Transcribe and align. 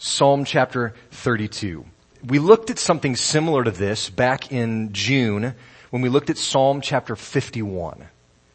Psalm 0.00 0.44
chapter 0.44 0.94
32. 1.10 1.84
We 2.24 2.38
looked 2.38 2.70
at 2.70 2.78
something 2.78 3.16
similar 3.16 3.64
to 3.64 3.72
this 3.72 4.10
back 4.10 4.52
in 4.52 4.92
June 4.92 5.56
when 5.90 6.02
we 6.02 6.08
looked 6.08 6.30
at 6.30 6.38
Psalm 6.38 6.80
chapter 6.80 7.16
51. 7.16 8.06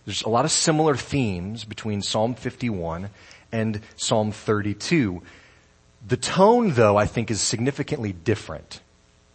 There's 0.05 0.21
a 0.21 0.29
lot 0.29 0.45
of 0.45 0.51
similar 0.51 0.95
themes 0.95 1.65
between 1.65 2.01
Psalm 2.01 2.35
51 2.35 3.09
and 3.51 3.81
Psalm 3.97 4.31
32. 4.31 5.21
The 6.07 6.15
tone 6.15 6.75
though 6.75 6.95
I 6.95 7.07
think 7.07 7.29
is 7.29 7.41
significantly 7.41 8.13
different. 8.13 8.79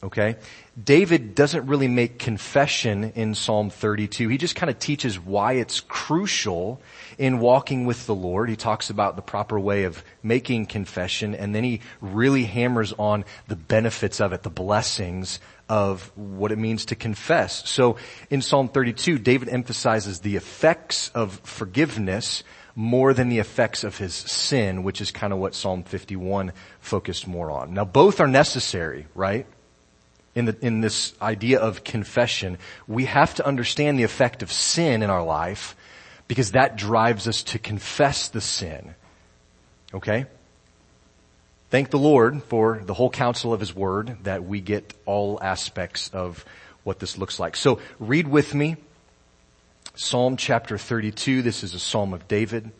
Okay? 0.03 0.37
David 0.83 1.35
doesn't 1.35 1.67
really 1.67 1.89
make 1.89 2.21
confession 2.21 3.13
in 3.17 3.35
Psalm 3.35 3.69
32. 3.69 4.29
He 4.29 4.39
just 4.39 4.55
kind 4.55 4.71
of 4.71 4.79
teaches 4.79 5.19
why 5.19 5.55
it's 5.55 5.81
crucial 5.81 6.81
in 7.19 7.41
walking 7.41 7.85
with 7.85 8.07
the 8.07 8.15
Lord. 8.15 8.49
He 8.49 8.55
talks 8.55 8.91
about 8.91 9.17
the 9.17 9.23
proper 9.23 9.59
way 9.59 9.85
of 9.85 10.05
making 10.23 10.67
confession 10.67 11.35
and 11.35 11.53
then 11.53 11.65
he 11.65 11.81
really 12.01 12.45
hammers 12.45 12.93
on 12.93 13.25
the 13.49 13.57
benefits 13.57 14.21
of 14.21 14.33
it, 14.33 14.45
the 14.45 14.51
blessings 14.51 15.41
of 15.69 16.13
what 16.15 16.53
it 16.53 16.59
means 16.59 16.87
to 16.87 16.95
confess. 16.95 17.69
So 17.69 17.97
in 18.31 18.41
Psalm 18.41 18.69
32, 18.69 19.19
David 19.19 19.49
emphasizes 19.49 20.21
the 20.21 20.37
effects 20.37 21.11
of 21.15 21.41
forgiveness 21.43 22.45
more 22.77 23.13
than 23.13 23.29
the 23.29 23.41
effects 23.41 23.83
of 23.83 23.99
his 23.99 24.15
sin, 24.15 24.85
which 24.85 25.01
is 25.01 25.11
kind 25.11 25.33
of 25.33 25.41
what 25.41 25.57
Psalm 25.57 25.83
51 25.83 26.53
focused 26.79 27.27
more 27.27 27.51
on. 27.51 27.75
Now 27.75 27.85
both 27.85 28.21
are 28.21 28.29
necessary, 28.29 29.09
right? 29.17 29.47
In, 30.39 30.45
the, 30.45 30.57
in 30.61 30.81
this 30.81 31.15
idea 31.21 31.59
of 31.59 31.83
confession, 31.83 32.59
we 32.87 33.07
have 33.07 33.35
to 33.35 33.47
understand 33.47 33.99
the 33.99 34.05
effect 34.05 34.45
of 34.45 34.53
sin 34.53 35.03
in 35.03 35.11
our 35.11 35.25
life 35.25 35.75
because 36.29 36.53
that 36.53 36.77
drives 36.77 37.27
us 37.27 37.43
to 37.43 37.59
confess 37.59 38.29
the 38.29 38.41
sin. 38.41 38.95
Okay? 39.93 40.27
Thank 41.71 41.91
the 41.91 41.99
Lord 41.99 42.45
for 42.45 42.81
the 42.85 42.95
whole 42.95 43.11
counsel 43.11 43.53
of 43.53 43.59
His 43.59 43.75
Word 43.75 44.19
that 44.23 44.45
we 44.45 44.61
get 44.61 44.95
all 45.07 45.41
aspects 45.43 46.09
of 46.11 46.45
what 46.85 47.01
this 47.01 47.19
looks 47.19 47.41
like. 47.41 47.57
So 47.57 47.81
read 47.99 48.29
with 48.29 48.55
me 48.55 48.77
Psalm 49.97 50.37
chapter 50.37 50.79
32. 50.79 51.43
This 51.43 51.65
is 51.65 51.75
a 51.75 51.81
Psalm 51.81 52.15
of 52.15 52.29
David. 52.29 52.71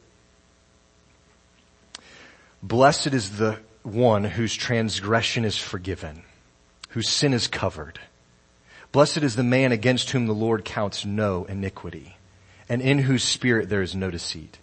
Blessed 2.63 3.09
is 3.09 3.37
the 3.37 3.59
one 3.83 4.23
whose 4.23 4.55
transgression 4.55 5.45
is 5.45 5.59
forgiven 5.59 6.23
whose 6.89 7.09
sin 7.09 7.35
is 7.35 7.47
covered. 7.47 7.99
Blessed 8.93 9.19
is 9.19 9.37
the 9.37 9.43
man 9.43 9.73
against 9.73 10.11
whom 10.11 10.27
the 10.27 10.33
Lord 10.35 10.65
counts 10.65 11.05
no 11.05 11.45
iniquity, 11.45 12.17
and 12.69 12.81
in 12.81 12.99
whose 13.01 13.23
spirit 13.23 13.69
there 13.69 13.83
is 13.83 13.95
no 13.95 14.11
deceit. 14.11 14.59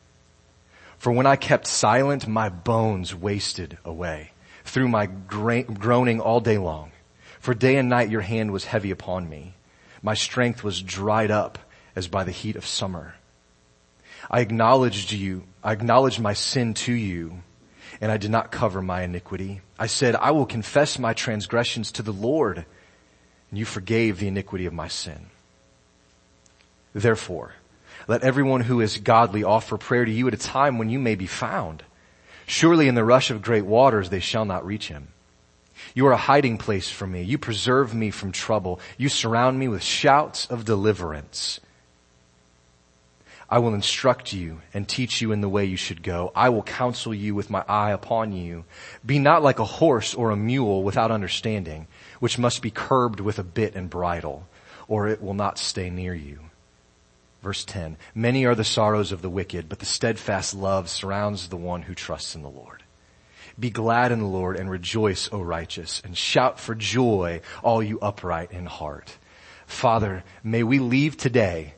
For 0.98 1.12
when 1.12 1.28
I 1.28 1.36
kept 1.36 1.68
silent, 1.68 2.28
my 2.28 2.50
bones 2.50 3.14
wasted 3.14 3.78
away 3.86 4.32
through 4.64 4.88
my 4.88 5.06
groaning 5.06 6.20
all 6.20 6.40
day 6.40 6.58
long. 6.58 6.92
For 7.40 7.54
day 7.54 7.78
and 7.78 7.90
night 7.90 8.10
your 8.10 8.22
hand 8.22 8.52
was 8.52 8.66
heavy 8.66 8.90
upon 8.90 9.30
me. 9.30 9.54
My 10.02 10.16
strength 10.16 10.64
was 10.64 10.82
dried 10.82 11.30
up 11.30 11.60
as 11.96 12.08
by 12.08 12.24
the 12.24 12.32
heat 12.32 12.56
of 12.56 12.66
summer. 12.66 13.16
I 14.30 14.40
acknowledged 14.40 15.12
you, 15.12 15.44
I 15.64 15.72
acknowledged 15.72 16.20
my 16.20 16.34
sin 16.34 16.74
to 16.74 16.94
you, 16.94 17.44
and 18.02 18.12
I 18.12 18.18
did 18.18 18.32
not 18.32 18.52
cover 18.52 18.82
my 18.82 19.04
iniquity. 19.04 19.62
I 19.78 19.88
said, 19.88 20.16
I 20.16 20.32
will 20.32 20.46
confess 20.46 21.00
my 21.00 21.14
transgressions 21.14 21.92
to 21.94 22.04
the 22.04 22.14
Lord, 22.14 22.66
and 23.50 23.60
you 23.60 23.66
forgave 23.66 24.20
the 24.20 24.28
iniquity 24.28 24.66
of 24.66 24.74
my 24.74 24.88
sin. 24.88 25.28
Therefore, 26.94 27.54
let 28.08 28.24
everyone 28.24 28.62
who 28.62 28.82
is 28.82 28.98
godly 28.98 29.44
offer 29.44 29.78
prayer 29.78 30.06
to 30.06 30.12
you 30.12 30.28
at 30.28 30.34
a 30.34 30.38
time 30.38 30.78
when 30.78 30.90
you 30.90 31.00
may 31.00 31.16
be 31.16 31.28
found. 31.28 31.84
Surely 32.48 32.88
in 32.88 32.96
the 32.96 33.04
rush 33.04 33.32
of 33.32 33.42
great 33.42 33.66
waters 33.66 34.10
they 34.10 34.20
shall 34.20 34.46
not 34.46 34.66
reach 34.66 34.88
him. 34.88 35.10
You 35.94 36.08
are 36.08 36.12
a 36.12 36.18
hiding 36.18 36.58
place 36.58 36.90
for 36.90 37.08
me. 37.08 37.22
You 37.24 37.38
preserve 37.38 37.94
me 37.94 38.12
from 38.12 38.32
trouble. 38.32 38.80
You 38.98 39.10
surround 39.10 39.60
me 39.60 39.68
with 39.68 39.84
shouts 39.84 40.46
of 40.46 40.66
deliverance. 40.66 41.60
I 43.50 43.60
will 43.60 43.76
instruct 43.76 44.34
you 44.34 44.62
and 44.74 44.88
teach 44.88 45.22
you 45.22 45.32
in 45.32 45.42
the 45.42 45.50
way 45.50 45.66
you 45.66 45.78
should 45.78 46.02
go. 46.02 46.32
I 46.36 46.50
will 46.50 46.64
counsel 46.64 47.14
you 47.14 47.36
with 47.36 47.50
my 47.50 47.64
eye 47.68 47.92
upon 47.92 48.34
you. 48.34 48.66
Be 49.06 49.20
not 49.20 49.44
like 49.44 49.60
a 49.60 49.66
horse 49.66 50.16
or 50.16 50.32
a 50.32 50.36
mule 50.36 50.82
without 50.82 51.12
understanding, 51.12 51.88
which 52.20 52.40
must 52.40 52.62
be 52.62 52.72
curbed 52.72 53.20
with 53.20 53.38
a 53.38 53.44
bit 53.44 53.76
and 53.76 53.90
bridle, 53.90 54.48
or 54.88 55.08
it 55.08 55.22
will 55.22 55.36
not 55.36 55.60
stay 55.60 55.92
near 55.92 56.16
you. 56.16 56.40
Verse 57.44 57.64
10, 57.64 57.98
many 58.16 58.46
are 58.46 58.56
the 58.56 58.64
sorrows 58.64 59.12
of 59.12 59.22
the 59.22 59.30
wicked, 59.30 59.70
but 59.70 59.78
the 59.78 59.86
steadfast 59.86 60.56
love 60.56 60.90
surrounds 60.90 61.48
the 61.48 61.58
one 61.58 61.84
who 61.84 61.94
trusts 61.94 62.34
in 62.34 62.42
the 62.42 62.50
Lord. 62.50 62.82
Be 63.60 63.70
glad 63.70 64.12
in 64.12 64.20
the 64.20 64.26
Lord 64.26 64.58
and 64.58 64.70
rejoice, 64.70 65.30
O 65.32 65.40
righteous, 65.40 66.02
and 66.04 66.18
shout 66.18 66.60
for 66.60 66.74
joy, 66.74 67.42
all 67.64 67.84
you 67.84 68.00
upright 68.00 68.52
in 68.52 68.66
heart. 68.66 69.20
Father, 69.68 70.24
may 70.44 70.64
we 70.64 70.80
leave 70.80 71.16
today 71.18 71.76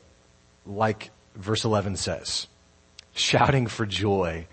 like 0.64 1.10
verse 1.38 1.64
11 1.64 1.96
says, 1.96 2.46
shouting 3.14 3.66
for 3.66 3.86
joy 3.86 4.46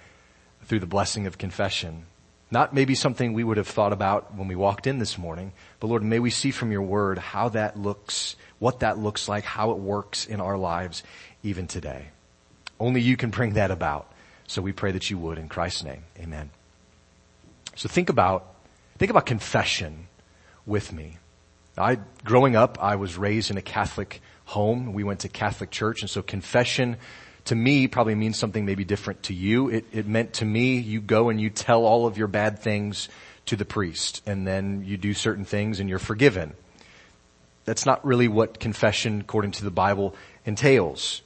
through 0.63 0.79
the 0.79 0.85
blessing 0.85 1.27
of 1.27 1.37
confession. 1.37 2.05
Not 2.51 2.73
maybe 2.73 2.95
something 2.95 3.33
we 3.33 3.43
would 3.43 3.57
have 3.57 3.67
thought 3.67 3.91
about 3.91 4.35
when 4.35 4.47
we 4.47 4.55
walked 4.55 4.87
in 4.87 4.99
this 4.99 5.17
morning, 5.17 5.51
but 5.79 5.87
Lord, 5.87 6.03
may 6.03 6.19
we 6.19 6.29
see 6.29 6.51
from 6.51 6.71
your 6.71 6.83
word 6.83 7.17
how 7.17 7.49
that 7.49 7.77
looks, 7.77 8.35
what 8.59 8.79
that 8.79 8.97
looks 8.97 9.27
like, 9.27 9.43
how 9.43 9.71
it 9.71 9.77
works 9.77 10.25
in 10.25 10.39
our 10.39 10.57
lives 10.57 11.03
even 11.43 11.67
today. 11.67 12.09
Only 12.79 13.01
you 13.01 13.17
can 13.17 13.31
bring 13.31 13.53
that 13.53 13.71
about. 13.71 14.11
So 14.47 14.61
we 14.61 14.73
pray 14.73 14.91
that 14.91 15.09
you 15.09 15.17
would 15.17 15.39
in 15.39 15.49
Christ's 15.49 15.83
name. 15.83 16.03
Amen. 16.19 16.51
So 17.75 17.89
think 17.89 18.09
about, 18.09 18.45
think 18.99 19.09
about 19.09 19.25
confession 19.25 20.07
with 20.65 20.93
me. 20.93 21.17
I, 21.77 21.97
growing 22.23 22.55
up, 22.55 22.77
I 22.81 22.95
was 22.95 23.17
raised 23.17 23.51
in 23.51 23.57
a 23.57 23.61
Catholic 23.61 24.21
home. 24.45 24.93
We 24.93 25.03
went 25.03 25.21
to 25.21 25.29
Catholic 25.29 25.71
church 25.71 26.01
and 26.01 26.09
so 26.09 26.21
confession 26.21 26.97
to 27.45 27.55
me 27.55 27.87
probably 27.87 28.15
means 28.15 28.37
something 28.37 28.65
maybe 28.65 28.83
different 28.83 29.23
to 29.23 29.33
you. 29.33 29.69
It, 29.69 29.85
it 29.91 30.07
meant 30.07 30.33
to 30.33 30.45
me 30.45 30.77
you 30.77 30.99
go 30.99 31.29
and 31.29 31.39
you 31.39 31.49
tell 31.49 31.85
all 31.85 32.07
of 32.07 32.17
your 32.17 32.27
bad 32.27 32.59
things 32.59 33.07
to 33.45 33.55
the 33.55 33.65
priest 33.65 34.23
and 34.25 34.45
then 34.45 34.83
you 34.83 34.97
do 34.97 35.13
certain 35.13 35.45
things 35.45 35.79
and 35.79 35.87
you're 35.87 35.99
forgiven. 35.99 36.53
That's 37.65 37.85
not 37.85 38.03
really 38.05 38.27
what 38.27 38.59
confession 38.59 39.21
according 39.21 39.51
to 39.51 39.63
the 39.63 39.71
Bible 39.71 40.15
entails. 40.45 41.21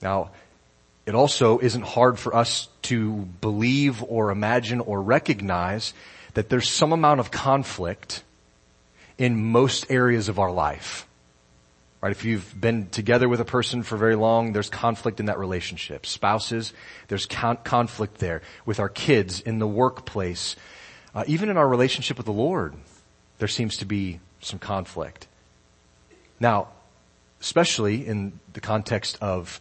Now, 0.00 0.30
it 1.06 1.14
also 1.14 1.58
isn't 1.58 1.82
hard 1.82 2.18
for 2.18 2.34
us 2.34 2.68
to 2.82 3.12
believe 3.40 4.02
or 4.04 4.30
imagine 4.30 4.80
or 4.80 5.02
recognize 5.02 5.94
that 6.34 6.48
there's 6.48 6.68
some 6.68 6.92
amount 6.92 7.20
of 7.20 7.30
conflict 7.30 8.22
in 9.18 9.50
most 9.50 9.90
areas 9.90 10.28
of 10.28 10.38
our 10.38 10.50
life. 10.50 11.06
Right? 12.02 12.10
If 12.10 12.24
you've 12.24 12.60
been 12.60 12.88
together 12.88 13.28
with 13.28 13.40
a 13.40 13.44
person 13.44 13.84
for 13.84 13.96
very 13.96 14.16
long, 14.16 14.52
there's 14.52 14.68
conflict 14.68 15.20
in 15.20 15.26
that 15.26 15.38
relationship. 15.38 16.04
Spouses, 16.04 16.72
there's 17.06 17.26
con- 17.26 17.58
conflict 17.58 18.18
there. 18.18 18.42
With 18.66 18.80
our 18.80 18.88
kids, 18.88 19.40
in 19.40 19.60
the 19.60 19.68
workplace, 19.68 20.56
uh, 21.14 21.22
even 21.28 21.48
in 21.48 21.56
our 21.56 21.68
relationship 21.68 22.16
with 22.16 22.26
the 22.26 22.32
Lord, 22.32 22.74
there 23.38 23.46
seems 23.46 23.76
to 23.76 23.84
be 23.84 24.18
some 24.40 24.58
conflict. 24.58 25.28
Now, 26.40 26.68
especially 27.40 28.04
in 28.04 28.40
the 28.52 28.60
context 28.60 29.16
of 29.20 29.60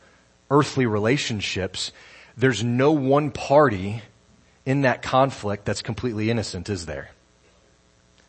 earthly 0.49 0.87
relationships, 0.87 1.91
there's 2.35 2.63
no 2.63 2.91
one 2.91 3.29
party 3.29 4.01
in 4.65 4.81
that 4.81 5.03
conflict 5.03 5.63
that's 5.63 5.83
completely 5.83 6.31
innocent, 6.31 6.69
is 6.69 6.87
there? 6.87 7.11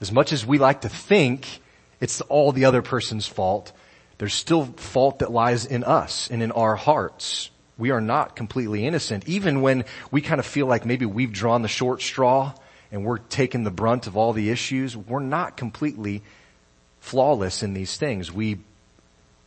As 0.02 0.12
much 0.12 0.32
as 0.32 0.44
we 0.44 0.58
like 0.58 0.82
to 0.82 0.90
think 0.90 1.60
it's 1.98 2.20
all 2.22 2.52
the 2.52 2.66
other 2.66 2.82
person's 2.82 3.26
fault, 3.26 3.72
there's 4.18 4.34
still 4.34 4.66
fault 4.66 5.20
that 5.20 5.32
lies 5.32 5.66
in 5.66 5.84
us 5.84 6.30
and 6.30 6.42
in 6.42 6.52
our 6.52 6.76
hearts. 6.76 7.50
We 7.78 7.90
are 7.90 8.00
not 8.00 8.36
completely 8.36 8.86
innocent. 8.86 9.28
Even 9.28 9.62
when 9.62 9.84
we 10.10 10.20
kind 10.20 10.38
of 10.38 10.46
feel 10.46 10.66
like 10.66 10.86
maybe 10.86 11.06
we've 11.06 11.32
drawn 11.32 11.62
the 11.62 11.68
short 11.68 12.02
straw 12.02 12.52
and 12.90 13.04
we're 13.04 13.18
taking 13.18 13.64
the 13.64 13.70
brunt 13.70 14.06
of 14.06 14.16
all 14.16 14.32
the 14.32 14.50
issues, 14.50 14.96
we're 14.96 15.20
not 15.20 15.56
completely 15.56 16.22
flawless 17.00 17.62
in 17.62 17.75
these 17.75 17.96
things. 17.96 18.31
We, 18.31 18.58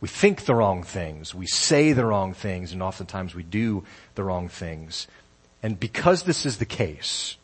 we 0.00 0.08
think 0.08 0.44
the 0.44 0.54
wrong 0.54 0.82
things. 0.82 1.34
We 1.34 1.46
say 1.46 1.92
the 1.92 2.04
wrong 2.04 2.34
things 2.34 2.72
and 2.72 2.82
oftentimes 2.82 3.34
we 3.34 3.44
do 3.44 3.84
the 4.14 4.24
wrong 4.24 4.48
things. 4.48 5.06
And 5.62 5.80
because 5.80 6.24
this 6.24 6.44
is 6.44 6.58
the 6.58 6.66
case, 6.66 7.36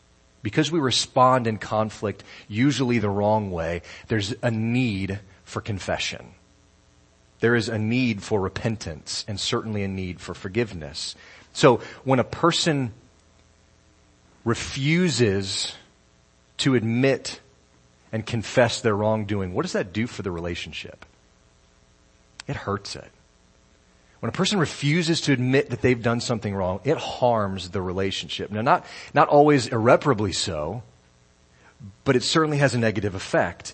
because 0.43 0.71
we 0.71 0.79
respond 0.79 1.47
in 1.47 1.57
conflict 1.57 2.23
usually 2.47 2.99
the 2.99 3.09
wrong 3.09 3.49
way, 3.49 3.81
there's 4.07 4.35
a 4.43 4.51
need 4.51 5.19
for 5.45 5.61
confession 5.61 6.35
there 7.43 7.55
is 7.55 7.67
a 7.67 7.77
need 7.77 8.23
for 8.23 8.39
repentance 8.39 9.25
and 9.27 9.37
certainly 9.37 9.83
a 9.83 9.87
need 9.89 10.21
for 10.21 10.33
forgiveness. 10.33 11.13
So 11.51 11.81
when 12.05 12.19
a 12.19 12.23
person 12.23 12.93
refuses 14.45 15.75
to 16.59 16.75
admit 16.75 17.41
and 18.13 18.25
confess 18.25 18.79
their 18.79 18.95
wrongdoing, 18.95 19.53
what 19.53 19.63
does 19.63 19.73
that 19.73 19.91
do 19.91 20.07
for 20.07 20.21
the 20.21 20.31
relationship? 20.31 21.05
It 22.47 22.55
hurts 22.55 22.95
it. 22.95 23.11
When 24.21 24.29
a 24.29 24.31
person 24.31 24.57
refuses 24.57 25.19
to 25.21 25.33
admit 25.33 25.71
that 25.71 25.81
they've 25.81 26.01
done 26.01 26.21
something 26.21 26.55
wrong, 26.55 26.79
it 26.85 26.95
harms 26.97 27.71
the 27.71 27.81
relationship. 27.81 28.51
Now 28.51 28.61
not, 28.61 28.85
not 29.13 29.27
always 29.27 29.67
irreparably 29.67 30.31
so, 30.31 30.81
but 32.05 32.15
it 32.15 32.23
certainly 32.23 32.59
has 32.59 32.73
a 32.73 32.79
negative 32.79 33.15
effect. 33.15 33.73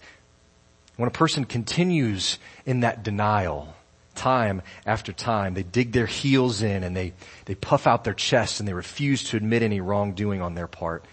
When 1.00 1.07
a 1.07 1.12
person 1.12 1.46
continues 1.46 2.40
in 2.66 2.81
that 2.81 3.04
denial, 3.04 3.74
time 4.16 4.62
after 4.86 5.13
time, 5.13 5.54
they 5.54 5.63
dig 5.63 5.94
their 5.94 6.06
heels 6.06 6.62
in 6.62 6.84
and 6.84 6.94
they, 6.94 7.13
they 7.46 7.56
puff 7.56 7.88
out 7.88 8.04
their 8.04 8.13
chests 8.13 8.60
and 8.60 8.68
they 8.68 8.74
refuse 8.74 9.24
to 9.30 9.38
admit 9.38 9.63
any 9.63 9.80
wrongdoing 9.80 10.42
on 10.42 10.56
their 10.56 10.68
part, 10.68 11.06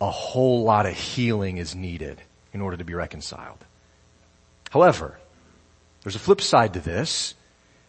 a 0.00 0.10
whole 0.10 0.64
lot 0.64 0.84
of 0.84 0.94
healing 0.94 1.58
is 1.58 1.76
needed 1.76 2.20
in 2.52 2.60
order 2.60 2.76
to 2.76 2.82
be 2.82 2.92
reconciled. 2.92 3.64
However, 4.70 5.16
there's 6.02 6.16
a 6.16 6.18
flip 6.18 6.40
side 6.40 6.74
to 6.74 6.80
this. 6.80 7.34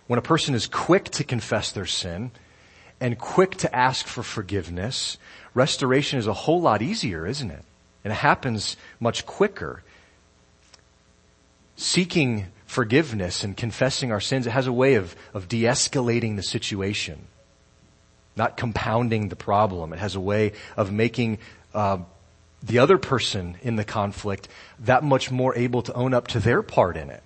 When 0.05 0.19
a 0.19 0.21
person 0.21 0.53
is 0.53 0.67
quick 0.67 1.05
to 1.05 1.23
confess 1.23 1.71
their 1.71 1.87
sin 1.87 2.29
and 3.01 3.17
quick 3.17 3.55
to 3.57 3.75
ask 3.75 4.05
for 4.05 4.21
forgiveness, 4.21 5.17
restoration 5.55 6.19
is 6.19 6.27
a 6.27 6.33
whole 6.33 6.61
lot 6.61 6.83
easier, 6.83 7.25
isn't 7.25 7.49
it? 7.49 7.65
And 8.03 8.13
it 8.13 8.17
happens 8.17 8.77
much 8.99 9.25
quicker. 9.25 9.81
Seeking 11.79 12.47
forgiveness 12.65 13.45
and 13.45 13.55
confessing 13.55 14.11
our 14.11 14.19
sins, 14.19 14.45
it 14.45 14.49
has 14.49 14.67
a 14.67 14.73
way 14.73 14.95
of, 14.95 15.15
of 15.33 15.47
de-escalating 15.47 16.35
the 16.35 16.43
situation. 16.43 17.25
Not 18.35 18.57
compounding 18.57 19.29
the 19.29 19.37
problem. 19.37 19.93
It 19.93 19.99
has 19.99 20.13
a 20.13 20.19
way 20.19 20.51
of 20.75 20.91
making 20.91 21.37
uh, 21.73 21.99
the 22.61 22.79
other 22.79 22.97
person 22.97 23.55
in 23.61 23.77
the 23.77 23.85
conflict 23.85 24.49
that 24.79 25.05
much 25.05 25.31
more 25.31 25.55
able 25.55 25.81
to 25.83 25.93
own 25.93 26.13
up 26.13 26.27
to 26.27 26.41
their 26.41 26.61
part 26.61 26.97
in 26.97 27.09
it. 27.09 27.23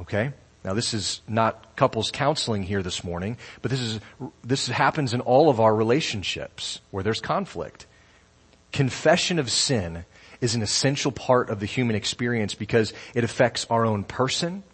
Okay? 0.00 0.30
Now 0.64 0.74
this 0.74 0.94
is 0.94 1.20
not 1.26 1.74
couples 1.74 2.12
counseling 2.12 2.62
here 2.62 2.84
this 2.84 3.02
morning, 3.02 3.36
but 3.62 3.72
this 3.72 3.80
is, 3.80 3.98
this 4.44 4.68
happens 4.68 5.12
in 5.12 5.20
all 5.22 5.50
of 5.50 5.58
our 5.58 5.74
relationships 5.74 6.80
where 6.92 7.02
there's 7.02 7.20
conflict. 7.20 7.86
Confession 8.70 9.40
of 9.40 9.50
sin 9.50 10.04
is 10.42 10.56
an 10.56 10.60
essential 10.60 11.12
part 11.12 11.48
of 11.48 11.60
the 11.60 11.66
human 11.66 11.96
experience 11.96 12.52
because 12.52 12.92
it 13.14 13.24
affects 13.24 13.64
our 13.70 13.86
own 13.86 14.02
person, 14.02 14.64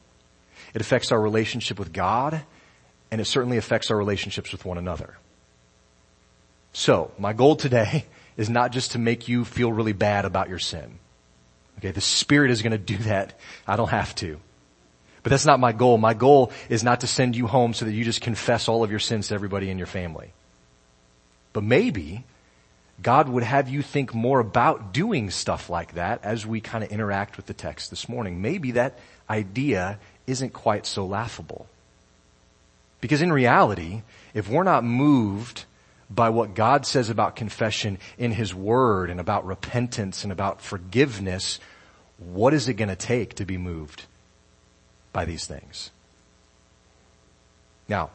it 0.74 0.80
affects 0.80 1.12
our 1.12 1.20
relationship 1.20 1.78
with 1.78 1.92
God, 1.92 2.40
and 3.10 3.20
it 3.20 3.26
certainly 3.26 3.58
affects 3.58 3.90
our 3.90 3.96
relationships 3.96 4.50
with 4.50 4.64
one 4.64 4.78
another. 4.78 5.16
So, 6.72 7.12
my 7.18 7.34
goal 7.34 7.54
today 7.54 8.06
is 8.36 8.48
not 8.48 8.72
just 8.72 8.92
to 8.92 8.98
make 8.98 9.28
you 9.28 9.44
feel 9.44 9.70
really 9.70 9.92
bad 9.92 10.24
about 10.24 10.48
your 10.48 10.58
sin. 10.58 10.98
Okay, 11.78 11.92
the 11.92 12.00
Spirit 12.00 12.50
is 12.50 12.62
gonna 12.62 12.78
do 12.78 12.96
that. 12.98 13.38
I 13.66 13.76
don't 13.76 13.90
have 13.90 14.14
to. 14.16 14.40
But 15.22 15.30
that's 15.30 15.46
not 15.46 15.60
my 15.60 15.72
goal. 15.72 15.98
My 15.98 16.14
goal 16.14 16.50
is 16.70 16.82
not 16.82 17.00
to 17.00 17.06
send 17.06 17.36
you 17.36 17.46
home 17.46 17.74
so 17.74 17.84
that 17.84 17.92
you 17.92 18.04
just 18.04 18.22
confess 18.22 18.68
all 18.68 18.82
of 18.82 18.90
your 18.90 19.00
sins 19.00 19.28
to 19.28 19.34
everybody 19.34 19.68
in 19.68 19.76
your 19.76 19.86
family. 19.86 20.32
But 21.52 21.62
maybe 21.62 22.24
God 23.00 23.28
would 23.28 23.44
have 23.44 23.68
you 23.68 23.82
think 23.82 24.12
more 24.12 24.40
about 24.40 24.92
doing 24.92 25.30
stuff 25.30 25.70
like 25.70 25.94
that 25.94 26.24
as 26.24 26.44
we 26.46 26.60
kind 26.60 26.82
of 26.82 26.90
interact 26.90 27.36
with 27.36 27.46
the 27.46 27.54
text 27.54 27.90
this 27.90 28.08
morning. 28.08 28.42
Maybe 28.42 28.72
that 28.72 28.98
idea 29.30 29.98
isn't 30.26 30.52
quite 30.52 30.84
so 30.84 31.06
laughable. 31.06 31.66
Because 33.00 33.22
in 33.22 33.32
reality, 33.32 34.02
if 34.34 34.48
we're 34.48 34.64
not 34.64 34.84
moved 34.84 35.64
by 36.10 36.30
what 36.30 36.54
God 36.54 36.86
says 36.86 37.10
about 37.10 37.36
confession 37.36 37.98
in 38.16 38.32
His 38.32 38.54
Word 38.54 39.10
and 39.10 39.20
about 39.20 39.46
repentance 39.46 40.24
and 40.24 40.32
about 40.32 40.60
forgiveness, 40.60 41.60
what 42.18 42.52
is 42.52 42.68
it 42.68 42.74
going 42.74 42.88
to 42.88 42.96
take 42.96 43.34
to 43.34 43.44
be 43.44 43.58
moved 43.58 44.06
by 45.12 45.24
these 45.24 45.46
things? 45.46 45.90
Now, 47.88 48.10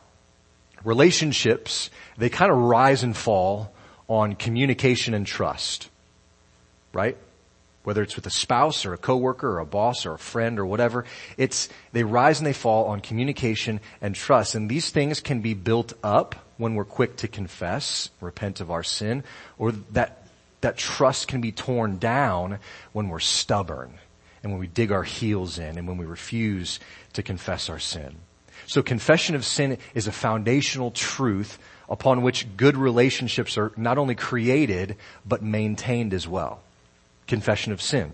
relationships, 0.84 1.90
they 2.18 2.30
kind 2.30 2.52
of 2.52 2.58
rise 2.58 3.04
and 3.04 3.16
fall 3.16 3.73
on 4.08 4.36
communication 4.36 5.14
and 5.14 5.26
trust. 5.26 5.90
Right? 6.92 7.18
Whether 7.84 8.02
it's 8.02 8.16
with 8.16 8.26
a 8.26 8.32
spouse 8.32 8.86
or 8.86 8.94
a 8.94 8.98
coworker 8.98 9.50
or 9.50 9.60
a 9.60 9.66
boss 9.66 10.06
or 10.06 10.14
a 10.14 10.20
friend 10.20 10.58
or 10.58 10.66
whatever, 10.66 11.06
it's, 11.38 11.68
they 11.92 12.04
rise 12.04 12.40
and 12.40 12.48
they 12.48 12.54
fall 12.54 12.86
on 12.86 13.02
communication 13.02 13.82
and 14.02 14.16
trust. 14.16 14.56
And 14.56 14.70
these 14.70 14.90
things 14.90 15.20
can 15.20 15.42
be 15.42 15.54
built 15.54 15.94
up 16.02 16.36
when 16.58 16.76
we're 16.76 16.86
quick 16.86 17.18
to 17.18 17.28
confess, 17.28 18.10
repent 18.22 18.62
of 18.62 18.72
our 18.72 18.84
sin, 18.84 19.24
or 19.58 19.74
that, 19.92 20.26
that 20.62 20.78
trust 20.78 21.28
can 21.28 21.42
be 21.42 21.52
torn 21.52 21.98
down 21.98 22.60
when 22.94 23.10
we're 23.10 23.20
stubborn 23.20 23.96
and 24.44 24.52
when 24.52 24.62
we 24.62 24.68
dig 24.68 24.92
our 24.92 25.04
heels 25.04 25.58
in 25.58 25.78
and 25.78 25.88
when 25.88 25.98
we 25.98 26.06
refuse 26.06 26.80
to 27.14 27.24
confess 27.24 27.70
our 27.70 27.80
sin. 27.80 28.16
So 28.66 28.82
confession 28.82 29.36
of 29.36 29.44
sin 29.44 29.78
is 29.94 30.08
a 30.08 30.12
foundational 30.12 30.92
truth 30.92 31.60
upon 31.90 32.22
which 32.22 32.58
good 32.58 32.78
relationships 32.78 33.58
are 33.58 33.72
not 33.78 33.98
only 33.98 34.16
created, 34.16 34.96
but 35.26 35.42
maintained 35.42 36.14
as 36.14 36.28
well. 36.28 36.62
Confession 37.28 37.72
of 37.72 37.82
sin. 37.82 38.14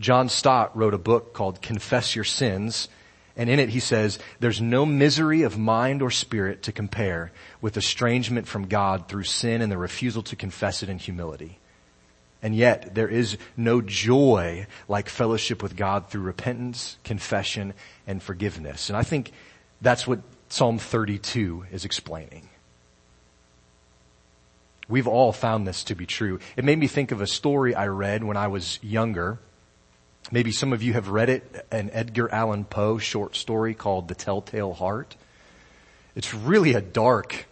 John 0.00 0.28
Stott 0.28 0.76
wrote 0.76 0.94
a 0.94 0.98
book 0.98 1.32
called 1.32 1.62
Confess 1.62 2.16
Your 2.16 2.24
Sins, 2.24 2.88
and 3.36 3.48
in 3.48 3.58
it 3.58 3.68
he 3.68 3.80
says, 3.80 4.18
there's 4.40 4.60
no 4.60 4.84
misery 4.84 5.42
of 5.42 5.58
mind 5.58 6.02
or 6.02 6.10
spirit 6.10 6.62
to 6.64 6.72
compare 6.72 7.32
with 7.60 7.76
estrangement 7.76 8.46
from 8.46 8.66
God 8.66 9.08
through 9.08 9.24
sin 9.24 9.62
and 9.62 9.70
the 9.70 9.78
refusal 9.78 10.22
to 10.24 10.36
confess 10.36 10.82
it 10.82 10.88
in 10.88 10.98
humility. 10.98 11.58
And 12.42 12.56
yet 12.56 12.94
there 12.94 13.08
is 13.08 13.38
no 13.56 13.80
joy 13.80 14.66
like 14.88 15.08
fellowship 15.08 15.62
with 15.62 15.76
God 15.76 16.08
through 16.08 16.22
repentance, 16.22 16.98
confession, 17.04 17.72
and 18.06 18.20
forgiveness. 18.20 18.90
And 18.90 18.96
I 18.96 19.04
think 19.04 19.30
that's 19.80 20.06
what 20.06 20.20
Psalm 20.52 20.78
32 20.78 21.64
is 21.72 21.86
explaining. 21.86 22.46
We've 24.86 25.08
all 25.08 25.32
found 25.32 25.66
this 25.66 25.82
to 25.84 25.94
be 25.94 26.04
true. 26.04 26.40
It 26.58 26.64
made 26.66 26.78
me 26.78 26.88
think 26.88 27.10
of 27.10 27.22
a 27.22 27.26
story 27.26 27.74
I 27.74 27.86
read 27.86 28.22
when 28.22 28.36
I 28.36 28.48
was 28.48 28.78
younger. 28.82 29.38
Maybe 30.30 30.52
some 30.52 30.74
of 30.74 30.82
you 30.82 30.92
have 30.92 31.08
read 31.08 31.30
it, 31.30 31.66
an 31.72 31.88
Edgar 31.94 32.30
Allan 32.30 32.64
Poe 32.64 32.98
short 32.98 33.34
story 33.34 33.72
called 33.72 34.08
The 34.08 34.14
Telltale 34.14 34.74
Heart. 34.74 35.16
It's 36.14 36.34
really 36.34 36.74
a 36.74 36.82
dark 36.82 37.46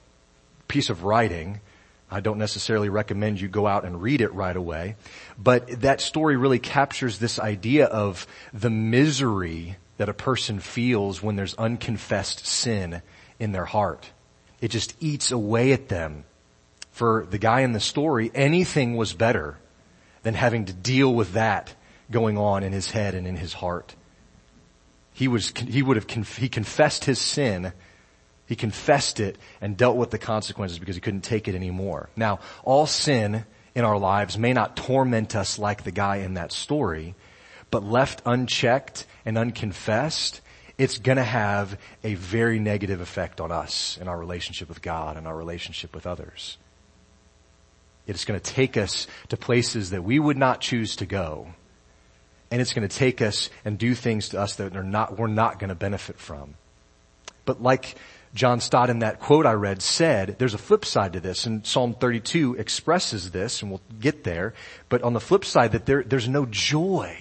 piece 0.69 0.91
of 0.91 1.02
writing. 1.02 1.61
I 2.11 2.20
don't 2.20 2.37
necessarily 2.37 2.91
recommend 2.91 3.41
you 3.41 3.49
go 3.49 3.67
out 3.67 3.87
and 3.87 4.02
read 4.02 4.20
it 4.20 4.35
right 4.35 4.55
away, 4.55 4.97
but 5.38 5.81
that 5.81 6.02
story 6.02 6.37
really 6.37 6.58
captures 6.58 7.19
this 7.19 7.38
idea 7.38 7.87
of 7.87 8.26
the 8.52 8.69
misery 8.69 9.79
that 10.00 10.08
a 10.08 10.14
person 10.14 10.58
feels 10.58 11.23
when 11.23 11.37
there's 11.37 11.52
unconfessed 11.56 12.47
sin 12.47 13.02
in 13.38 13.52
their 13.52 13.67
heart. 13.67 14.11
It 14.58 14.69
just 14.69 14.97
eats 14.99 15.31
away 15.31 15.75
at 15.75 15.91
them. 15.91 16.25
For 16.91 17.26
the 17.29 17.37
guy 17.37 17.61
in 17.61 17.73
the 17.75 17.81
story, 17.81 18.31
anything 18.35 18.97
was 18.97 19.12
better 19.12 19.58
than 20.23 20.32
having 20.32 20.64
to 20.64 20.73
deal 20.73 21.12
with 21.12 21.35
that 21.35 21.75
going 22.11 22.38
on 22.38 22.62
in 22.62 22.73
his 22.73 22.90
head 22.92 23.14
and 23.14 23.26
in 23.26 23.37
his 23.37 23.52
heart. 23.52 23.95
He 25.12 25.28
was, 25.28 25.52
he 25.69 25.83
would 25.83 25.99
have, 25.99 26.09
he 26.35 26.49
confessed 26.49 27.04
his 27.04 27.19
sin. 27.19 27.75
He 28.47 28.57
confessed 28.57 29.21
it 29.21 29.37
and 29.61 29.76
dealt 29.76 29.99
with 29.99 30.12
the 30.12 30.19
consequences 30.19 30.78
because 30.78 30.95
he 30.95 31.02
couldn't 31.02 31.25
take 31.25 31.47
it 31.47 31.54
anymore. 31.54 32.09
Now, 32.16 32.40
all 32.64 32.87
sin 32.87 33.45
in 33.75 33.85
our 33.85 33.99
lives 33.99 34.38
may 34.38 34.54
not 34.54 34.78
torment 34.78 35.37
us 35.37 35.59
like 35.59 35.85
the 35.85 35.92
guy 35.92 36.16
in 36.16 36.35
that 36.35 36.52
story, 36.52 37.16
but 37.71 37.85
left 37.85 38.23
unchecked 38.25 39.04
and 39.25 39.39
unconfessed, 39.39 40.41
it's 40.79 40.99
gonna 40.99 41.25
have 41.25 41.79
a 42.03 42.15
very 42.15 42.59
negative 42.59 43.00
effect 43.00 43.41
on 43.41 43.53
us 43.53 43.99
in 44.00 44.09
our 44.09 44.19
relationship 44.19 44.69
with 44.69 44.81
God 44.81 45.17
and 45.17 45.27
our 45.27 45.37
relationship 45.37 45.95
with 45.95 46.07
others. 46.07 46.57
It's 48.07 48.25
gonna 48.25 48.41
take 48.41 48.77
us 48.77 49.07
to 49.29 49.37
places 49.37 49.91
that 49.91 50.03
we 50.03 50.19
would 50.19 50.39
not 50.39 50.61
choose 50.61 50.97
to 50.97 51.07
go. 51.07 51.49
And 52.50 52.61
it's 52.61 52.73
gonna 52.73 52.89
take 52.89 53.21
us 53.21 53.50
and 53.65 53.79
do 53.79 53.95
things 53.95 54.31
to 54.31 54.41
us 54.41 54.57
that 54.57 54.75
are 54.75 54.83
not, 54.83 55.19
we're 55.19 55.27
not 55.27 55.59
gonna 55.59 55.75
benefit 55.75 56.19
from. 56.19 56.55
But 57.45 57.62
like 57.62 57.97
John 58.33 58.61
Stott 58.61 58.91
in 58.91 59.00
that 59.00 59.21
quote 59.21 59.45
I 59.45 59.53
read 59.53 59.83
said, 59.83 60.37
there's 60.39 60.55
a 60.55 60.59
flip 60.59 60.85
side 60.85 61.12
to 61.15 61.21
this, 61.21 61.47
and 61.47 61.67
Psalm 61.67 61.95
32 61.95 62.55
expresses 62.55 63.33
this, 63.33 63.61
and 63.61 63.71
we'll 63.71 63.83
get 64.00 64.25
there, 64.25 64.55
but 64.89 65.03
on 65.03 65.12
the 65.12 65.21
flip 65.21 65.45
side 65.45 65.73
that 65.73 65.85
there, 65.85 66.03
there's 66.05 66.29
no 66.29 66.47
joy 66.47 67.17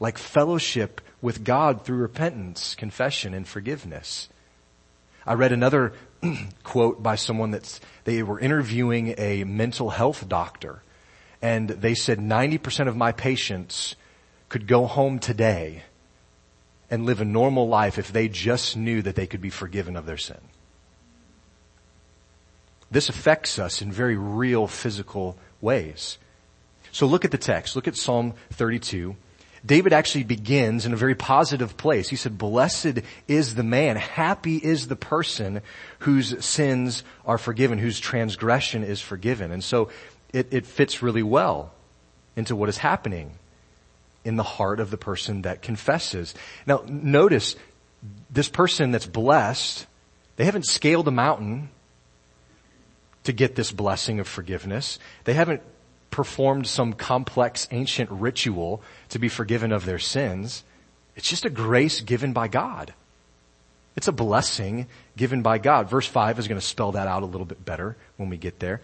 like 0.00 0.18
fellowship 0.18 1.00
with 1.20 1.44
God 1.44 1.84
through 1.84 1.98
repentance, 1.98 2.74
confession, 2.74 3.34
and 3.34 3.46
forgiveness. 3.46 4.28
I 5.26 5.34
read 5.34 5.52
another 5.52 5.92
quote 6.62 7.02
by 7.02 7.16
someone 7.16 7.50
that 7.50 7.80
they 8.04 8.22
were 8.22 8.40
interviewing 8.40 9.14
a 9.18 9.44
mental 9.44 9.90
health 9.90 10.28
doctor 10.28 10.82
and 11.40 11.68
they 11.68 11.94
said 11.94 12.18
90% 12.18 12.88
of 12.88 12.96
my 12.96 13.12
patients 13.12 13.94
could 14.48 14.66
go 14.66 14.86
home 14.86 15.18
today 15.18 15.82
and 16.90 17.04
live 17.04 17.20
a 17.20 17.24
normal 17.24 17.68
life 17.68 17.98
if 17.98 18.12
they 18.12 18.28
just 18.28 18.76
knew 18.76 19.02
that 19.02 19.14
they 19.14 19.26
could 19.26 19.40
be 19.40 19.50
forgiven 19.50 19.96
of 19.96 20.06
their 20.06 20.16
sin. 20.16 20.40
This 22.90 23.08
affects 23.08 23.58
us 23.58 23.82
in 23.82 23.92
very 23.92 24.16
real 24.16 24.66
physical 24.66 25.36
ways. 25.60 26.18
So 26.90 27.06
look 27.06 27.24
at 27.24 27.30
the 27.30 27.38
text. 27.38 27.76
Look 27.76 27.86
at 27.86 27.96
Psalm 27.96 28.32
32 28.52 29.14
David 29.64 29.92
actually 29.92 30.24
begins 30.24 30.86
in 30.86 30.92
a 30.92 30.96
very 30.96 31.14
positive 31.14 31.76
place. 31.76 32.08
He 32.08 32.16
said, 32.16 32.38
blessed 32.38 33.00
is 33.26 33.54
the 33.54 33.62
man, 33.62 33.96
happy 33.96 34.56
is 34.56 34.88
the 34.88 34.96
person 34.96 35.62
whose 36.00 36.44
sins 36.44 37.02
are 37.26 37.38
forgiven, 37.38 37.78
whose 37.78 38.00
transgression 38.00 38.84
is 38.84 39.00
forgiven. 39.00 39.50
And 39.50 39.62
so 39.62 39.90
it, 40.32 40.52
it 40.52 40.66
fits 40.66 41.02
really 41.02 41.22
well 41.22 41.72
into 42.36 42.54
what 42.54 42.68
is 42.68 42.78
happening 42.78 43.32
in 44.24 44.36
the 44.36 44.42
heart 44.42 44.80
of 44.80 44.90
the 44.90 44.98
person 44.98 45.42
that 45.42 45.62
confesses. 45.62 46.34
Now 46.66 46.82
notice 46.86 47.56
this 48.30 48.48
person 48.48 48.90
that's 48.92 49.06
blessed, 49.06 49.86
they 50.36 50.44
haven't 50.44 50.66
scaled 50.66 51.08
a 51.08 51.12
mountain 51.12 51.70
to 53.24 53.32
get 53.32 53.56
this 53.56 53.72
blessing 53.72 54.20
of 54.20 54.28
forgiveness. 54.28 54.98
They 55.24 55.34
haven't 55.34 55.62
performed 56.10 56.66
some 56.66 56.92
complex 56.92 57.68
ancient 57.70 58.10
ritual 58.10 58.82
to 59.10 59.18
be 59.18 59.28
forgiven 59.28 59.72
of 59.72 59.84
their 59.84 59.98
sins. 59.98 60.64
It's 61.16 61.28
just 61.28 61.44
a 61.44 61.50
grace 61.50 62.00
given 62.00 62.32
by 62.32 62.48
God. 62.48 62.94
It's 63.96 64.08
a 64.08 64.12
blessing 64.12 64.86
given 65.16 65.42
by 65.42 65.58
God. 65.58 65.90
Verse 65.90 66.06
5 66.06 66.38
is 66.38 66.46
going 66.46 66.60
to 66.60 66.66
spell 66.66 66.92
that 66.92 67.08
out 67.08 67.24
a 67.24 67.26
little 67.26 67.46
bit 67.46 67.64
better 67.64 67.96
when 68.16 68.28
we 68.28 68.36
get 68.36 68.60
there. 68.60 68.80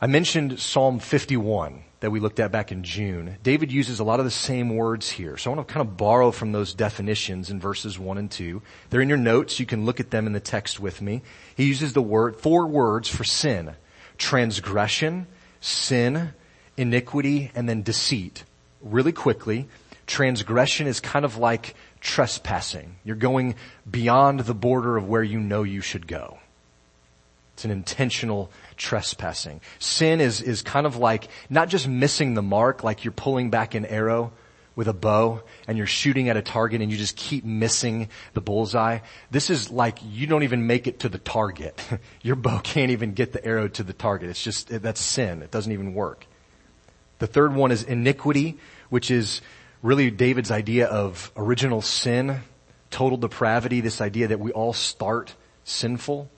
I 0.00 0.06
mentioned 0.06 0.58
Psalm 0.58 0.98
51 0.98 1.82
that 2.00 2.10
we 2.10 2.20
looked 2.20 2.40
at 2.40 2.50
back 2.50 2.72
in 2.72 2.82
June. 2.82 3.36
David 3.42 3.70
uses 3.70 4.00
a 4.00 4.04
lot 4.04 4.18
of 4.18 4.24
the 4.24 4.30
same 4.30 4.74
words 4.74 5.10
here. 5.10 5.36
So 5.36 5.50
I 5.50 5.54
want 5.54 5.68
to 5.68 5.74
kind 5.74 5.86
of 5.86 5.98
borrow 5.98 6.30
from 6.30 6.52
those 6.52 6.72
definitions 6.72 7.50
in 7.50 7.60
verses 7.60 7.98
1 7.98 8.16
and 8.16 8.30
2. 8.30 8.62
They're 8.88 9.02
in 9.02 9.10
your 9.10 9.18
notes. 9.18 9.60
You 9.60 9.66
can 9.66 9.84
look 9.84 10.00
at 10.00 10.10
them 10.10 10.26
in 10.26 10.32
the 10.32 10.40
text 10.40 10.80
with 10.80 11.02
me. 11.02 11.20
He 11.54 11.64
uses 11.64 11.92
the 11.92 12.00
word, 12.00 12.36
four 12.36 12.66
words 12.66 13.08
for 13.10 13.24
sin. 13.24 13.74
Transgression, 14.16 15.26
sin, 15.60 16.32
iniquity, 16.78 17.50
and 17.54 17.68
then 17.68 17.82
deceit. 17.82 18.44
Really 18.82 19.12
quickly, 19.12 19.68
transgression 20.06 20.86
is 20.86 21.00
kind 21.00 21.24
of 21.24 21.36
like 21.36 21.74
trespassing. 22.00 22.96
You're 23.04 23.16
going 23.16 23.54
beyond 23.88 24.40
the 24.40 24.54
border 24.54 24.96
of 24.96 25.08
where 25.08 25.22
you 25.22 25.38
know 25.38 25.62
you 25.62 25.80
should 25.80 26.06
go. 26.06 26.38
It's 27.54 27.64
an 27.66 27.70
intentional 27.70 28.50
trespassing. 28.78 29.60
Sin 29.78 30.20
is, 30.20 30.40
is 30.40 30.62
kind 30.62 30.86
of 30.86 30.96
like 30.96 31.28
not 31.50 31.68
just 31.68 31.86
missing 31.86 32.32
the 32.32 32.42
mark, 32.42 32.82
like 32.82 33.04
you're 33.04 33.12
pulling 33.12 33.50
back 33.50 33.74
an 33.74 33.84
arrow 33.84 34.32
with 34.76 34.88
a 34.88 34.94
bow 34.94 35.42
and 35.68 35.76
you're 35.76 35.86
shooting 35.86 36.30
at 36.30 36.38
a 36.38 36.42
target 36.42 36.80
and 36.80 36.90
you 36.90 36.96
just 36.96 37.16
keep 37.16 37.44
missing 37.44 38.08
the 38.32 38.40
bullseye. 38.40 39.00
This 39.30 39.50
is 39.50 39.70
like 39.70 39.98
you 40.02 40.26
don't 40.26 40.42
even 40.42 40.66
make 40.66 40.86
it 40.86 41.00
to 41.00 41.10
the 41.10 41.18
target. 41.18 41.78
Your 42.22 42.36
bow 42.36 42.60
can't 42.60 42.90
even 42.92 43.12
get 43.12 43.32
the 43.32 43.44
arrow 43.44 43.68
to 43.68 43.82
the 43.82 43.92
target. 43.92 44.30
It's 44.30 44.42
just, 44.42 44.68
that's 44.68 45.02
sin. 45.02 45.42
It 45.42 45.50
doesn't 45.50 45.72
even 45.72 45.92
work. 45.92 46.24
The 47.20 47.26
third 47.26 47.54
one 47.54 47.70
is 47.70 47.84
iniquity, 47.84 48.58
which 48.88 49.10
is 49.10 49.42
really 49.82 50.10
David's 50.10 50.50
idea 50.50 50.86
of 50.86 51.30
original 51.36 51.82
sin, 51.82 52.40
total 52.90 53.18
depravity, 53.18 53.80
this 53.80 54.00
idea 54.00 54.28
that 54.28 54.40
we 54.40 54.52
all 54.52 54.72
start 54.72 55.34
sinful. 55.64 56.28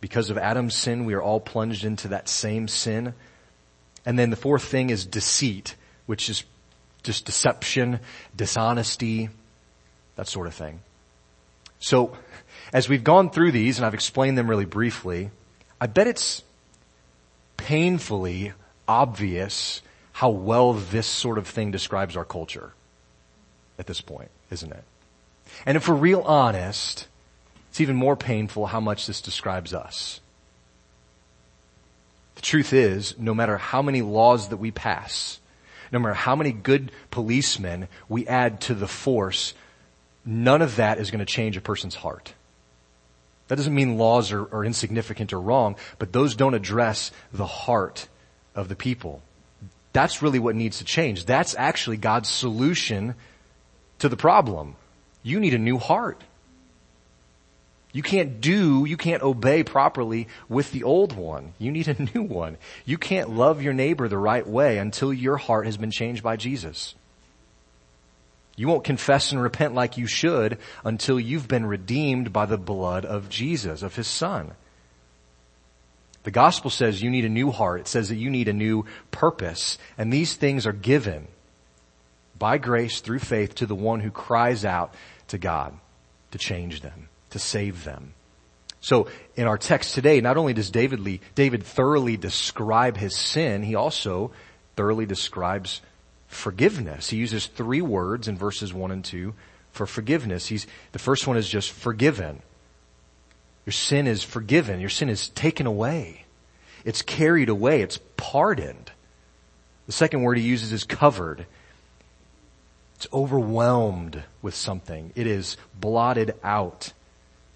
Because 0.00 0.30
of 0.30 0.38
Adam's 0.38 0.74
sin, 0.74 1.04
we 1.04 1.14
are 1.14 1.22
all 1.22 1.40
plunged 1.40 1.84
into 1.84 2.08
that 2.08 2.28
same 2.28 2.68
sin. 2.68 3.14
And 4.04 4.16
then 4.16 4.30
the 4.30 4.36
fourth 4.36 4.62
thing 4.62 4.90
is 4.90 5.04
deceit, 5.04 5.74
which 6.06 6.30
is 6.30 6.44
just 7.02 7.24
deception, 7.24 7.98
dishonesty, 8.36 9.28
that 10.14 10.28
sort 10.28 10.46
of 10.46 10.54
thing. 10.54 10.80
So, 11.80 12.16
as 12.72 12.88
we've 12.88 13.04
gone 13.04 13.30
through 13.30 13.52
these, 13.52 13.78
and 13.78 13.86
I've 13.86 13.94
explained 13.94 14.38
them 14.38 14.48
really 14.48 14.64
briefly, 14.64 15.30
I 15.80 15.88
bet 15.88 16.06
it's 16.06 16.44
painfully 17.56 18.52
obvious 18.86 19.82
how 20.16 20.30
well 20.30 20.72
this 20.72 21.06
sort 21.06 21.36
of 21.36 21.46
thing 21.46 21.70
describes 21.70 22.16
our 22.16 22.24
culture 22.24 22.72
at 23.78 23.86
this 23.86 24.00
point, 24.00 24.30
isn't 24.50 24.72
it? 24.72 24.82
And 25.66 25.76
if 25.76 25.86
we're 25.86 25.94
real 25.94 26.22
honest, 26.22 27.06
it's 27.68 27.82
even 27.82 27.96
more 27.96 28.16
painful 28.16 28.64
how 28.64 28.80
much 28.80 29.06
this 29.06 29.20
describes 29.20 29.74
us. 29.74 30.20
The 32.36 32.40
truth 32.40 32.72
is, 32.72 33.14
no 33.18 33.34
matter 33.34 33.58
how 33.58 33.82
many 33.82 34.00
laws 34.00 34.48
that 34.48 34.56
we 34.56 34.70
pass, 34.70 35.38
no 35.92 35.98
matter 35.98 36.14
how 36.14 36.34
many 36.34 36.50
good 36.50 36.92
policemen 37.10 37.86
we 38.08 38.26
add 38.26 38.62
to 38.62 38.74
the 38.74 38.88
force, 38.88 39.52
none 40.24 40.62
of 40.62 40.76
that 40.76 40.96
is 40.96 41.10
going 41.10 41.18
to 41.18 41.26
change 41.26 41.58
a 41.58 41.60
person's 41.60 41.94
heart. 41.94 42.32
That 43.48 43.56
doesn't 43.56 43.74
mean 43.74 43.98
laws 43.98 44.32
are, 44.32 44.50
are 44.50 44.64
insignificant 44.64 45.34
or 45.34 45.40
wrong, 45.42 45.76
but 45.98 46.14
those 46.14 46.34
don't 46.34 46.54
address 46.54 47.10
the 47.34 47.44
heart 47.44 48.08
of 48.54 48.70
the 48.70 48.76
people. 48.76 49.20
That's 49.96 50.20
really 50.20 50.38
what 50.38 50.54
needs 50.54 50.76
to 50.80 50.84
change. 50.84 51.24
That's 51.24 51.54
actually 51.56 51.96
God's 51.96 52.28
solution 52.28 53.14
to 54.00 54.10
the 54.10 54.16
problem. 54.18 54.76
You 55.22 55.40
need 55.40 55.54
a 55.54 55.58
new 55.58 55.78
heart. 55.78 56.22
You 57.92 58.02
can't 58.02 58.42
do, 58.42 58.84
you 58.84 58.98
can't 58.98 59.22
obey 59.22 59.62
properly 59.62 60.28
with 60.50 60.70
the 60.70 60.84
old 60.84 61.14
one. 61.14 61.54
You 61.58 61.72
need 61.72 61.88
a 61.88 62.02
new 62.14 62.24
one. 62.24 62.58
You 62.84 62.98
can't 62.98 63.30
love 63.30 63.62
your 63.62 63.72
neighbor 63.72 64.06
the 64.06 64.18
right 64.18 64.46
way 64.46 64.76
until 64.76 65.14
your 65.14 65.38
heart 65.38 65.64
has 65.64 65.78
been 65.78 65.90
changed 65.90 66.22
by 66.22 66.36
Jesus. 66.36 66.94
You 68.54 68.68
won't 68.68 68.84
confess 68.84 69.32
and 69.32 69.40
repent 69.40 69.72
like 69.72 69.96
you 69.96 70.06
should 70.06 70.58
until 70.84 71.18
you've 71.18 71.48
been 71.48 71.64
redeemed 71.64 72.34
by 72.34 72.44
the 72.44 72.58
blood 72.58 73.06
of 73.06 73.30
Jesus, 73.30 73.80
of 73.80 73.96
His 73.96 74.08
Son. 74.08 74.52
The 76.26 76.32
gospel 76.32 76.72
says 76.72 77.00
you 77.00 77.08
need 77.08 77.24
a 77.24 77.28
new 77.28 77.52
heart. 77.52 77.82
It 77.82 77.86
says 77.86 78.08
that 78.08 78.16
you 78.16 78.30
need 78.30 78.48
a 78.48 78.52
new 78.52 78.84
purpose. 79.12 79.78
And 79.96 80.12
these 80.12 80.34
things 80.34 80.66
are 80.66 80.72
given 80.72 81.28
by 82.36 82.58
grace 82.58 82.98
through 82.98 83.20
faith 83.20 83.54
to 83.54 83.66
the 83.66 83.76
one 83.76 84.00
who 84.00 84.10
cries 84.10 84.64
out 84.64 84.92
to 85.28 85.38
God 85.38 85.72
to 86.32 86.38
change 86.38 86.80
them 86.80 87.08
to 87.30 87.38
save 87.38 87.84
them. 87.84 88.12
So 88.80 89.06
in 89.36 89.46
our 89.46 89.56
text 89.56 89.94
today, 89.94 90.20
not 90.20 90.36
only 90.36 90.52
does 90.52 90.68
David, 90.68 90.98
Lee, 90.98 91.20
David 91.36 91.62
thoroughly 91.62 92.16
describe 92.16 92.96
his 92.96 93.14
sin, 93.14 93.62
he 93.62 93.76
also 93.76 94.32
thoroughly 94.74 95.06
describes 95.06 95.80
forgiveness. 96.26 97.08
He 97.08 97.18
uses 97.18 97.46
three 97.46 97.82
words 97.82 98.26
in 98.26 98.36
verses 98.36 98.74
one 98.74 98.90
and 98.90 99.04
two 99.04 99.34
for 99.70 99.86
forgiveness. 99.86 100.46
He's, 100.46 100.66
the 100.90 100.98
first 100.98 101.28
one 101.28 101.36
is 101.36 101.48
just 101.48 101.70
forgiven. 101.70 102.42
Your 103.66 103.72
sin 103.72 104.06
is 104.06 104.22
forgiven. 104.22 104.80
Your 104.80 104.88
sin 104.88 105.08
is 105.08 105.28
taken 105.30 105.66
away. 105.66 106.24
It's 106.84 107.02
carried 107.02 107.48
away. 107.48 107.82
It's 107.82 107.98
pardoned. 108.16 108.92
The 109.86 109.92
second 109.92 110.22
word 110.22 110.38
he 110.38 110.44
uses 110.44 110.72
is 110.72 110.84
covered. 110.84 111.46
It's 112.94 113.08
overwhelmed 113.12 114.22
with 114.40 114.54
something. 114.54 115.12
It 115.16 115.26
is 115.26 115.56
blotted 115.78 116.34
out. 116.42 116.92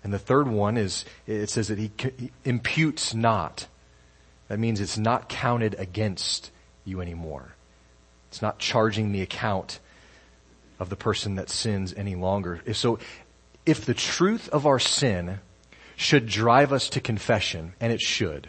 And 0.03 0.13
the 0.13 0.19
third 0.19 0.49
one 0.49 0.77
is, 0.77 1.05
it 1.27 1.49
says 1.49 1.69
that 1.69 1.79
he 1.79 1.91
imputes 2.45 3.15
not. 3.15 3.67
That 4.49 4.59
means 4.59 4.81
it's 4.81 4.99
not 4.99 5.29
counted 5.29 5.77
against 5.79 6.51
you 6.85 7.01
anymore. 7.01 7.55
It's 8.31 8.43
not 8.43 8.59
charging 8.59 9.13
the 9.13 9.23
account 9.23 9.79
of 10.81 10.89
the 10.89 10.97
person 10.97 11.37
that 11.37 11.51
sins 11.51 11.95
any 11.97 12.17
longer. 12.17 12.61
So 12.73 12.99
if 13.65 13.85
the 13.85 13.95
truth 13.95 14.49
of 14.49 14.67
our 14.67 14.79
sin 14.79 15.39
should 16.01 16.25
drive 16.25 16.73
us 16.73 16.89
to 16.89 16.99
confession, 16.99 17.75
and 17.79 17.93
it 17.93 18.01
should, 18.01 18.49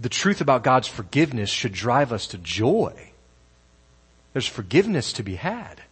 the 0.00 0.08
truth 0.08 0.40
about 0.40 0.64
God's 0.64 0.88
forgiveness 0.88 1.50
should 1.50 1.72
drive 1.72 2.12
us 2.12 2.26
to 2.28 2.38
joy. 2.38 3.12
There's 4.32 4.48
forgiveness 4.48 5.12
to 5.14 5.22
be 5.22 5.36
had. 5.36 5.82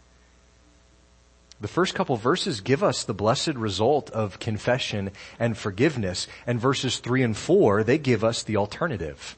The 1.61 1.69
first 1.69 1.95
couple 1.95 2.17
verses 2.17 2.59
give 2.59 2.83
us 2.83 3.05
the 3.05 3.13
blessed 3.13 3.53
result 3.53 4.09
of 4.09 4.39
confession 4.39 5.11
and 5.39 5.57
forgiveness. 5.57 6.27
And 6.45 6.59
verses 6.59 6.97
three 6.97 7.23
and 7.23 7.35
four, 7.35 7.85
they 7.85 7.97
give 7.97 8.25
us 8.25 8.43
the 8.43 8.57
alternative. 8.57 9.37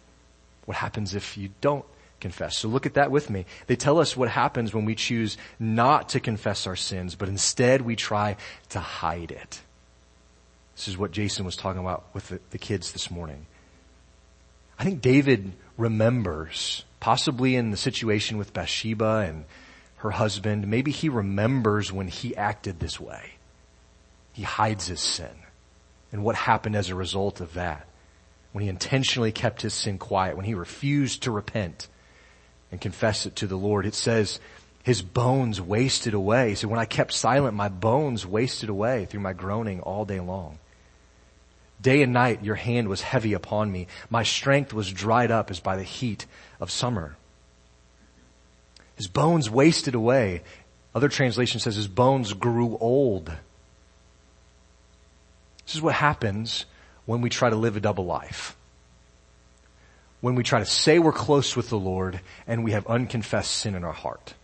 What 0.66 0.78
happens 0.78 1.14
if 1.14 1.38
you 1.38 1.50
don't 1.62 1.86
confess? 2.20 2.58
So 2.58 2.70
look 2.70 2.88
at 2.88 2.96
that 2.96 3.12
with 3.12 3.30
me. 3.30 3.46
They 3.68 3.76
tell 3.76 4.00
us 4.00 4.18
what 4.18 4.30
happens 4.30 4.74
when 4.74 4.86
we 4.86 4.96
choose 4.96 5.38
not 5.60 6.10
to 6.10 6.20
confess 6.20 6.66
our 6.66 6.76
sins, 6.76 7.14
but 7.14 7.30
instead 7.30 7.82
we 7.82 7.96
try 7.96 8.38
to 8.70 8.80
hide 8.80 9.30
it. 9.32 9.62
This 10.82 10.88
is 10.88 10.98
what 10.98 11.12
Jason 11.12 11.46
was 11.46 11.56
talking 11.56 11.80
about 11.80 12.06
with 12.12 12.30
the, 12.30 12.40
the 12.50 12.58
kids 12.58 12.92
this 12.92 13.12
morning. 13.12 13.46
I 14.80 14.84
think 14.84 15.00
David 15.00 15.52
remembers, 15.78 16.86
possibly 17.00 17.56
in 17.56 17.70
the 17.70 17.78
situation 17.78 18.40
with 18.40 18.52
Bathsheba 18.52 19.28
and 19.28 19.46
her 19.98 20.10
husband, 20.10 20.68
maybe 20.68 20.90
he 20.90 21.08
remembers 21.08 21.92
when 21.92 22.08
he 22.08 22.36
acted 22.36 22.80
this 22.80 23.00
way. 23.00 23.34
He 24.34 24.42
hides 24.42 24.88
his 24.88 25.02
sin 25.02 25.30
and 26.12 26.24
what 26.24 26.36
happened 26.36 26.76
as 26.76 26.90
a 26.90 26.96
result 26.96 27.42
of 27.42 27.54
that. 27.54 27.86
When 28.52 28.64
he 28.64 28.68
intentionally 28.68 29.32
kept 29.32 29.62
his 29.62 29.76
sin 29.76 30.00
quiet, 30.00 30.36
when 30.36 30.46
he 30.46 30.56
refused 30.56 31.22
to 31.22 31.32
repent 31.32 31.90
and 32.72 32.82
confess 32.82 33.28
it 33.28 33.36
to 33.36 33.46
the 33.46 33.56
Lord, 33.56 33.86
it 33.86 33.94
says 33.94 34.40
his 34.82 35.04
bones 35.04 35.62
wasted 35.62 36.16
away. 36.16 36.56
Said, 36.56 36.72
when 36.72 36.80
I 36.80 36.86
kept 36.86 37.14
silent, 37.14 37.56
my 37.56 37.70
bones 37.70 38.26
wasted 38.26 38.70
away 38.70 39.06
through 39.06 39.20
my 39.20 39.34
groaning 39.34 39.80
all 39.82 40.06
day 40.06 40.20
long. 40.20 40.58
Day 41.82 42.04
and 42.04 42.14
night 42.14 42.44
your 42.44 42.56
hand 42.56 42.88
was 42.88 43.02
heavy 43.02 43.34
upon 43.34 43.72
me. 43.72 43.88
My 44.10 44.24
strength 44.24 44.72
was 44.74 44.92
dried 44.94 45.32
up 45.32 45.50
as 45.50 45.60
by 45.60 45.76
the 45.78 45.84
heat 45.84 46.26
of 46.60 46.70
summer. 46.70 47.16
His 48.96 49.08
bones 49.08 49.50
wasted 49.50 49.96
away. 49.96 50.44
Other 50.94 51.10
translation 51.10 51.60
says 51.60 51.76
his 51.76 51.88
bones 51.88 52.34
grew 52.34 52.78
old. 52.78 53.32
This 55.66 55.76
is 55.76 55.82
what 55.82 55.96
happens 55.96 56.66
when 57.06 57.22
we 57.22 57.30
try 57.30 57.50
to 57.50 57.56
live 57.56 57.78
a 57.78 57.80
double 57.80 58.06
life. 58.06 58.56
when 60.22 60.36
we 60.36 60.44
try 60.44 60.60
to 60.60 60.66
say 60.66 61.00
we're 61.00 61.12
close 61.12 61.56
with 61.56 61.70
the 61.70 61.80
Lord 61.80 62.22
and 62.48 62.64
we 62.64 62.72
have 62.72 62.86
unconfessed 62.88 63.52
sin 63.52 63.76
in 63.76 63.84
our 63.84 63.92
heart. 63.92 64.36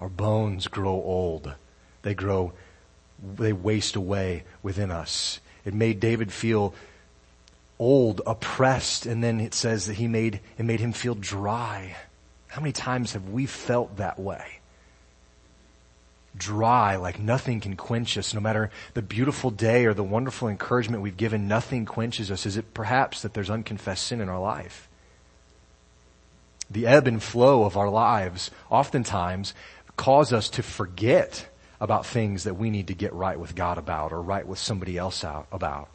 Our 0.00 0.08
bones 0.08 0.68
grow 0.68 0.92
old. 0.92 1.52
They 2.02 2.14
grow, 2.14 2.52
they 3.22 3.52
waste 3.52 3.96
away 3.96 4.44
within 4.62 4.90
us. 4.90 5.40
It 5.64 5.74
made 5.74 6.00
David 6.00 6.32
feel 6.32 6.74
old, 7.78 8.20
oppressed, 8.26 9.06
and 9.06 9.22
then 9.22 9.40
it 9.40 9.54
says 9.54 9.86
that 9.86 9.94
he 9.94 10.06
made, 10.06 10.40
it 10.58 10.64
made 10.64 10.80
him 10.80 10.92
feel 10.92 11.14
dry. 11.14 11.96
How 12.48 12.60
many 12.60 12.72
times 12.72 13.14
have 13.14 13.30
we 13.30 13.46
felt 13.46 13.96
that 13.96 14.18
way? 14.18 14.60
Dry, 16.36 16.96
like 16.96 17.18
nothing 17.18 17.60
can 17.60 17.76
quench 17.76 18.16
us. 18.16 18.32
No 18.32 18.40
matter 18.40 18.70
the 18.94 19.02
beautiful 19.02 19.50
day 19.50 19.84
or 19.84 19.94
the 19.94 20.02
wonderful 20.04 20.48
encouragement 20.48 21.02
we've 21.02 21.16
given, 21.16 21.48
nothing 21.48 21.84
quenches 21.84 22.30
us. 22.30 22.46
Is 22.46 22.56
it 22.56 22.72
perhaps 22.72 23.22
that 23.22 23.34
there's 23.34 23.50
unconfessed 23.50 24.06
sin 24.06 24.20
in 24.20 24.28
our 24.28 24.40
life? 24.40 24.88
The 26.70 26.86
ebb 26.86 27.06
and 27.06 27.22
flow 27.22 27.64
of 27.64 27.76
our 27.76 27.90
lives 27.90 28.50
oftentimes 28.70 29.54
cause 29.96 30.32
us 30.32 30.48
to 30.50 30.62
forget 30.62 31.48
about 31.82 32.06
things 32.06 32.44
that 32.44 32.54
we 32.54 32.70
need 32.70 32.86
to 32.86 32.94
get 32.94 33.12
right 33.12 33.38
with 33.38 33.56
God 33.56 33.76
about 33.76 34.12
or 34.12 34.22
right 34.22 34.46
with 34.46 34.60
somebody 34.60 34.96
else 34.96 35.24
out 35.24 35.48
about. 35.50 35.88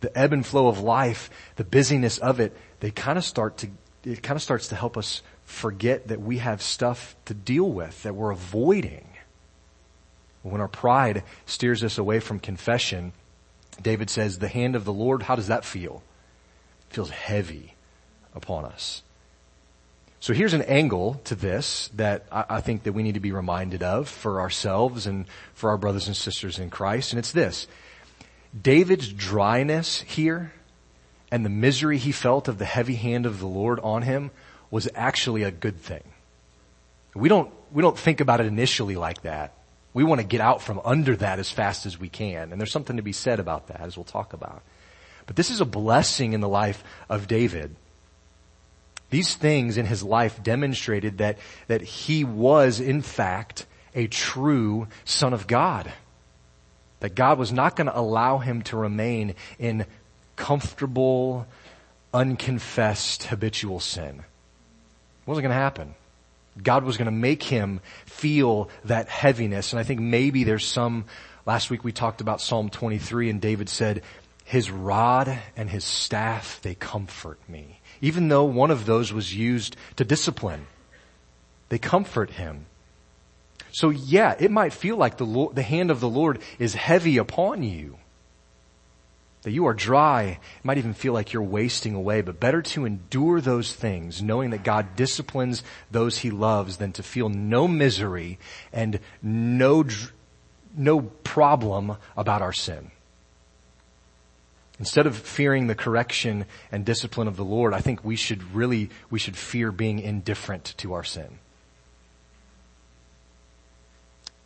The 0.00 0.16
ebb 0.16 0.34
and 0.34 0.44
flow 0.44 0.68
of 0.68 0.80
life, 0.80 1.30
the 1.56 1.64
busyness 1.64 2.18
of 2.18 2.40
it, 2.40 2.54
they 2.80 2.90
kind 2.90 3.16
of 3.16 3.24
start 3.24 3.56
to, 3.56 3.70
it 4.04 4.22
kind 4.22 4.36
of 4.36 4.42
starts 4.42 4.68
to 4.68 4.76
help 4.76 4.98
us 4.98 5.22
forget 5.46 6.08
that 6.08 6.20
we 6.20 6.38
have 6.38 6.60
stuff 6.60 7.16
to 7.24 7.32
deal 7.32 7.70
with 7.70 8.02
that 8.02 8.14
we're 8.14 8.30
avoiding. 8.30 9.08
When 10.42 10.60
our 10.60 10.68
pride 10.68 11.24
steers 11.46 11.82
us 11.82 11.96
away 11.96 12.20
from 12.20 12.38
confession, 12.38 13.14
David 13.80 14.10
says, 14.10 14.38
the 14.38 14.48
hand 14.48 14.76
of 14.76 14.84
the 14.84 14.92
Lord, 14.92 15.22
how 15.22 15.36
does 15.36 15.48
that 15.48 15.64
feel? 15.64 16.02
It 16.90 16.94
feels 16.94 17.10
heavy 17.10 17.76
upon 18.34 18.66
us. 18.66 19.02
So 20.20 20.32
here's 20.32 20.54
an 20.54 20.62
angle 20.62 21.20
to 21.24 21.34
this 21.34 21.90
that 21.94 22.26
I, 22.32 22.60
think 22.60 22.82
that 22.84 22.92
we 22.92 23.04
need 23.04 23.14
to 23.14 23.20
be 23.20 23.30
reminded 23.30 23.82
of 23.84 24.08
for 24.08 24.40
ourselves 24.40 25.06
and 25.06 25.26
for 25.54 25.70
our 25.70 25.78
brothers 25.78 26.08
and 26.08 26.16
sisters 26.16 26.58
in 26.58 26.70
Christ, 26.70 27.12
and 27.12 27.18
it's 27.18 27.32
this. 27.32 27.68
David's 28.60 29.12
dryness 29.12 30.00
here 30.00 30.52
and 31.30 31.44
the 31.44 31.50
misery 31.50 31.98
he 31.98 32.12
felt 32.12 32.48
of 32.48 32.58
the 32.58 32.64
heavy 32.64 32.94
hand 32.94 33.26
of 33.26 33.38
the 33.38 33.46
Lord 33.46 33.78
on 33.80 34.02
him 34.02 34.30
was 34.70 34.88
actually 34.94 35.44
a 35.44 35.50
good 35.50 35.80
thing. 35.80 36.02
We 37.14 37.28
don't, 37.28 37.52
we 37.72 37.82
don't 37.82 37.98
think 37.98 38.20
about 38.20 38.40
it 38.40 38.46
initially 38.46 38.96
like 38.96 39.22
that. 39.22 39.52
We 39.94 40.04
want 40.04 40.20
to 40.20 40.26
get 40.26 40.40
out 40.40 40.62
from 40.62 40.80
under 40.84 41.16
that 41.16 41.38
as 41.38 41.50
fast 41.50 41.86
as 41.86 41.98
we 41.98 42.08
can. 42.08 42.52
And 42.52 42.60
there's 42.60 42.72
something 42.72 42.96
to 42.96 43.02
be 43.02 43.12
said 43.12 43.40
about 43.40 43.68
that 43.68 43.80
as 43.80 43.96
we'll 43.96 44.04
talk 44.04 44.32
about. 44.32 44.62
But 45.26 45.36
this 45.36 45.50
is 45.50 45.60
a 45.60 45.64
blessing 45.64 46.32
in 46.32 46.40
the 46.40 46.48
life 46.48 46.82
of 47.08 47.28
David. 47.28 47.76
These 49.10 49.36
things 49.36 49.78
in 49.78 49.86
his 49.86 50.02
life 50.02 50.42
demonstrated 50.42 51.18
that, 51.18 51.38
that 51.66 51.80
he 51.80 52.24
was 52.24 52.78
in 52.78 53.00
fact 53.00 53.66
a 53.94 54.06
true 54.06 54.86
son 55.04 55.32
of 55.32 55.46
God. 55.46 55.90
That 57.00 57.14
God 57.14 57.38
was 57.38 57.52
not 57.52 57.76
going 57.76 57.86
to 57.86 57.98
allow 57.98 58.38
him 58.38 58.62
to 58.62 58.76
remain 58.76 59.34
in 59.58 59.86
comfortable, 60.36 61.46
unconfessed, 62.12 63.24
habitual 63.24 63.80
sin. 63.80 64.18
It 64.18 65.26
wasn't 65.26 65.44
going 65.44 65.54
to 65.54 65.62
happen. 65.62 65.94
God 66.62 66.84
was 66.84 66.96
going 66.96 67.06
to 67.06 67.12
make 67.12 67.42
him 67.42 67.80
feel 68.04 68.68
that 68.84 69.08
heaviness. 69.08 69.72
And 69.72 69.80
I 69.80 69.84
think 69.84 70.00
maybe 70.00 70.44
there's 70.44 70.66
some, 70.66 71.04
last 71.46 71.70
week 71.70 71.84
we 71.84 71.92
talked 71.92 72.20
about 72.20 72.40
Psalm 72.40 72.68
23 72.68 73.30
and 73.30 73.40
David 73.40 73.68
said, 73.68 74.02
his 74.44 74.70
rod 74.70 75.38
and 75.56 75.70
his 75.70 75.84
staff, 75.84 76.60
they 76.62 76.74
comfort 76.74 77.38
me 77.48 77.77
even 78.00 78.28
though 78.28 78.44
one 78.44 78.70
of 78.70 78.86
those 78.86 79.12
was 79.12 79.34
used 79.34 79.76
to 79.96 80.04
discipline. 80.04 80.66
They 81.68 81.78
comfort 81.78 82.30
him. 82.30 82.66
So 83.72 83.90
yeah, 83.90 84.34
it 84.38 84.50
might 84.50 84.72
feel 84.72 84.96
like 84.96 85.18
the, 85.18 85.26
Lord, 85.26 85.54
the 85.54 85.62
hand 85.62 85.90
of 85.90 86.00
the 86.00 86.08
Lord 86.08 86.40
is 86.58 86.74
heavy 86.74 87.18
upon 87.18 87.62
you. 87.62 87.98
That 89.42 89.52
you 89.52 89.66
are 89.66 89.74
dry. 89.74 90.22
It 90.58 90.64
might 90.64 90.78
even 90.78 90.94
feel 90.94 91.12
like 91.12 91.32
you're 91.32 91.42
wasting 91.42 91.94
away, 91.94 92.22
but 92.22 92.40
better 92.40 92.62
to 92.62 92.84
endure 92.84 93.40
those 93.40 93.72
things 93.72 94.22
knowing 94.22 94.50
that 94.50 94.64
God 94.64 94.96
disciplines 94.96 95.62
those 95.90 96.18
he 96.18 96.30
loves 96.30 96.78
than 96.78 96.92
to 96.92 97.02
feel 97.02 97.28
no 97.28 97.68
misery 97.68 98.38
and 98.72 98.98
no, 99.22 99.84
no 100.76 101.02
problem 101.02 101.96
about 102.16 102.42
our 102.42 102.52
sin. 102.52 102.90
Instead 104.78 105.06
of 105.06 105.16
fearing 105.16 105.66
the 105.66 105.74
correction 105.74 106.44
and 106.70 106.84
discipline 106.84 107.26
of 107.26 107.36
the 107.36 107.44
Lord, 107.44 107.74
I 107.74 107.80
think 107.80 108.04
we 108.04 108.14
should 108.14 108.54
really, 108.54 108.90
we 109.10 109.18
should 109.18 109.36
fear 109.36 109.72
being 109.72 109.98
indifferent 109.98 110.74
to 110.78 110.92
our 110.94 111.02
sin. 111.02 111.38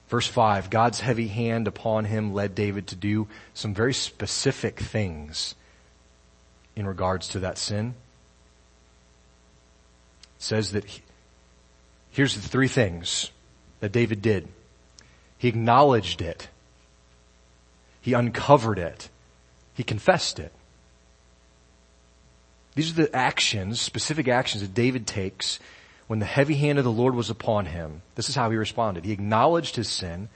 Verse 0.09 0.27
5, 0.27 0.71
God's 0.71 1.01
heavy 1.01 1.29
hand 1.29 1.67
upon 1.67 2.07
him 2.07 2.33
led 2.33 2.55
David 2.55 2.87
to 2.89 2.97
do 2.97 3.29
some 3.55 3.75
very 3.75 3.95
specific 3.95 4.79
things 4.79 5.55
in 6.77 6.87
regards 6.87 7.29
to 7.29 7.41
that 7.41 7.59
sin. 7.59 7.95
It 10.37 10.43
says 10.43 10.73
that 10.73 10.85
he, 10.85 11.03
here's 12.11 12.35
the 12.35 12.47
three 12.47 12.69
things 12.69 13.31
that 13.81 13.93
David 13.93 14.23
did. 14.23 14.49
He 15.37 15.49
acknowledged 15.49 16.23
it. 16.23 16.49
He 18.01 18.15
uncovered 18.15 18.79
it 18.79 19.09
he 19.75 19.83
confessed 19.83 20.39
it. 20.39 20.53
These 22.75 22.91
are 22.91 23.03
the 23.03 23.15
actions, 23.15 23.81
specific 23.81 24.29
actions 24.29 24.63
that 24.63 24.75
David 24.75 25.07
takes 25.07 25.59
when 26.07 26.19
the 26.19 26.27
heavy 26.27 26.55
hand 26.55 26.79
of 26.79 26.85
the 26.85 26.93
Lord 26.93 27.15
was 27.15 27.31
upon 27.31 27.67
him. 27.67 28.03
This 28.15 28.29
is 28.29 28.35
how 28.35 28.51
he 28.51 28.57
responded. 28.57 29.05
He 29.05 29.13
acknowledged 29.13 29.77
his 29.77 29.89
sin, 29.89 30.29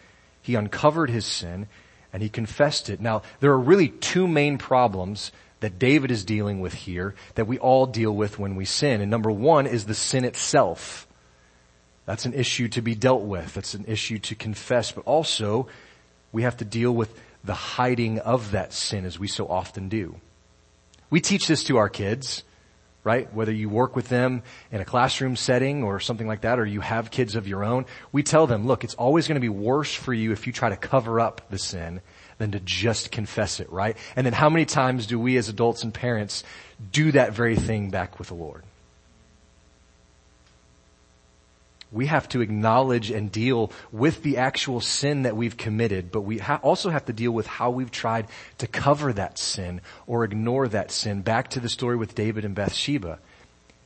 he 0.42 0.54
uncovered 0.54 1.10
his 1.10 1.26
sin, 1.26 1.66
and 2.12 2.22
he 2.22 2.28
confessed 2.28 2.88
it. 2.88 3.00
Now, 3.00 3.22
there 3.40 3.50
are 3.50 3.58
really 3.58 3.88
two 3.88 4.28
main 4.28 4.58
problems 4.58 5.32
that 5.60 5.78
David 5.78 6.10
is 6.10 6.24
dealing 6.24 6.60
with 6.60 6.74
here 6.74 7.14
that 7.34 7.46
we 7.46 7.58
all 7.58 7.86
deal 7.86 8.12
with 8.14 8.38
when 8.38 8.56
we 8.56 8.64
sin. 8.64 9.00
And 9.00 9.10
number 9.10 9.30
one 9.30 9.66
is 9.66 9.86
the 9.86 9.94
sin 9.94 10.24
itself. 10.24 11.06
That's 12.04 12.26
an 12.26 12.34
issue 12.34 12.68
to 12.68 12.82
be 12.82 12.94
dealt 12.94 13.22
with. 13.22 13.54
That's 13.54 13.74
an 13.74 13.86
issue 13.88 14.18
to 14.20 14.34
confess, 14.34 14.92
but 14.92 15.04
also 15.06 15.68
we 16.32 16.42
have 16.42 16.58
to 16.58 16.64
deal 16.64 16.92
with 16.92 17.18
the 17.46 17.54
hiding 17.54 18.18
of 18.18 18.50
that 18.50 18.72
sin 18.72 19.04
as 19.04 19.18
we 19.18 19.28
so 19.28 19.46
often 19.46 19.88
do. 19.88 20.16
We 21.08 21.20
teach 21.20 21.46
this 21.46 21.64
to 21.64 21.76
our 21.76 21.88
kids, 21.88 22.42
right? 23.04 23.32
Whether 23.32 23.52
you 23.52 23.68
work 23.68 23.94
with 23.94 24.08
them 24.08 24.42
in 24.72 24.80
a 24.80 24.84
classroom 24.84 25.36
setting 25.36 25.84
or 25.84 26.00
something 26.00 26.26
like 26.26 26.40
that, 26.40 26.58
or 26.58 26.66
you 26.66 26.80
have 26.80 27.12
kids 27.12 27.36
of 27.36 27.46
your 27.46 27.62
own, 27.62 27.86
we 28.10 28.24
tell 28.24 28.48
them, 28.48 28.66
look, 28.66 28.82
it's 28.82 28.94
always 28.94 29.28
going 29.28 29.36
to 29.36 29.40
be 29.40 29.48
worse 29.48 29.94
for 29.94 30.12
you 30.12 30.32
if 30.32 30.48
you 30.48 30.52
try 30.52 30.68
to 30.68 30.76
cover 30.76 31.20
up 31.20 31.48
the 31.48 31.58
sin 31.58 32.00
than 32.38 32.50
to 32.50 32.60
just 32.60 33.12
confess 33.12 33.60
it, 33.60 33.70
right? 33.70 33.96
And 34.16 34.26
then 34.26 34.32
how 34.32 34.50
many 34.50 34.64
times 34.64 35.06
do 35.06 35.18
we 35.18 35.36
as 35.36 35.48
adults 35.48 35.84
and 35.84 35.94
parents 35.94 36.42
do 36.90 37.12
that 37.12 37.32
very 37.32 37.54
thing 37.56 37.90
back 37.90 38.18
with 38.18 38.28
the 38.28 38.34
Lord? 38.34 38.64
We 41.92 42.06
have 42.06 42.28
to 42.30 42.40
acknowledge 42.40 43.10
and 43.10 43.30
deal 43.30 43.70
with 43.92 44.22
the 44.22 44.38
actual 44.38 44.80
sin 44.80 45.22
that 45.22 45.36
we've 45.36 45.56
committed, 45.56 46.10
but 46.10 46.22
we 46.22 46.38
ha- 46.38 46.60
also 46.62 46.90
have 46.90 47.04
to 47.06 47.12
deal 47.12 47.30
with 47.30 47.46
how 47.46 47.70
we've 47.70 47.90
tried 47.90 48.26
to 48.58 48.66
cover 48.66 49.12
that 49.12 49.38
sin 49.38 49.80
or 50.06 50.24
ignore 50.24 50.66
that 50.68 50.90
sin. 50.90 51.22
Back 51.22 51.50
to 51.50 51.60
the 51.60 51.68
story 51.68 51.96
with 51.96 52.14
David 52.14 52.44
and 52.44 52.54
Bathsheba. 52.54 53.20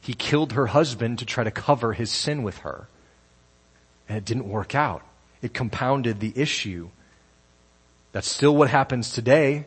He 0.01 0.15
killed 0.15 0.53
her 0.53 0.69
husband 0.69 1.19
to 1.19 1.27
try 1.27 1.45
to 1.45 1.51
cover 1.51 1.93
his 1.93 2.11
sin 2.11 2.43
with 2.43 2.59
her. 2.59 2.89
And 4.09 4.17
it 4.17 4.25
didn't 4.25 4.49
work 4.49 4.75
out. 4.75 5.03
It 5.43 5.53
compounded 5.53 6.21
the 6.21 6.33
issue. 6.35 6.89
That's 8.13 8.29
still 8.29 8.57
what 8.57 8.71
happens 8.71 9.13
today. 9.13 9.67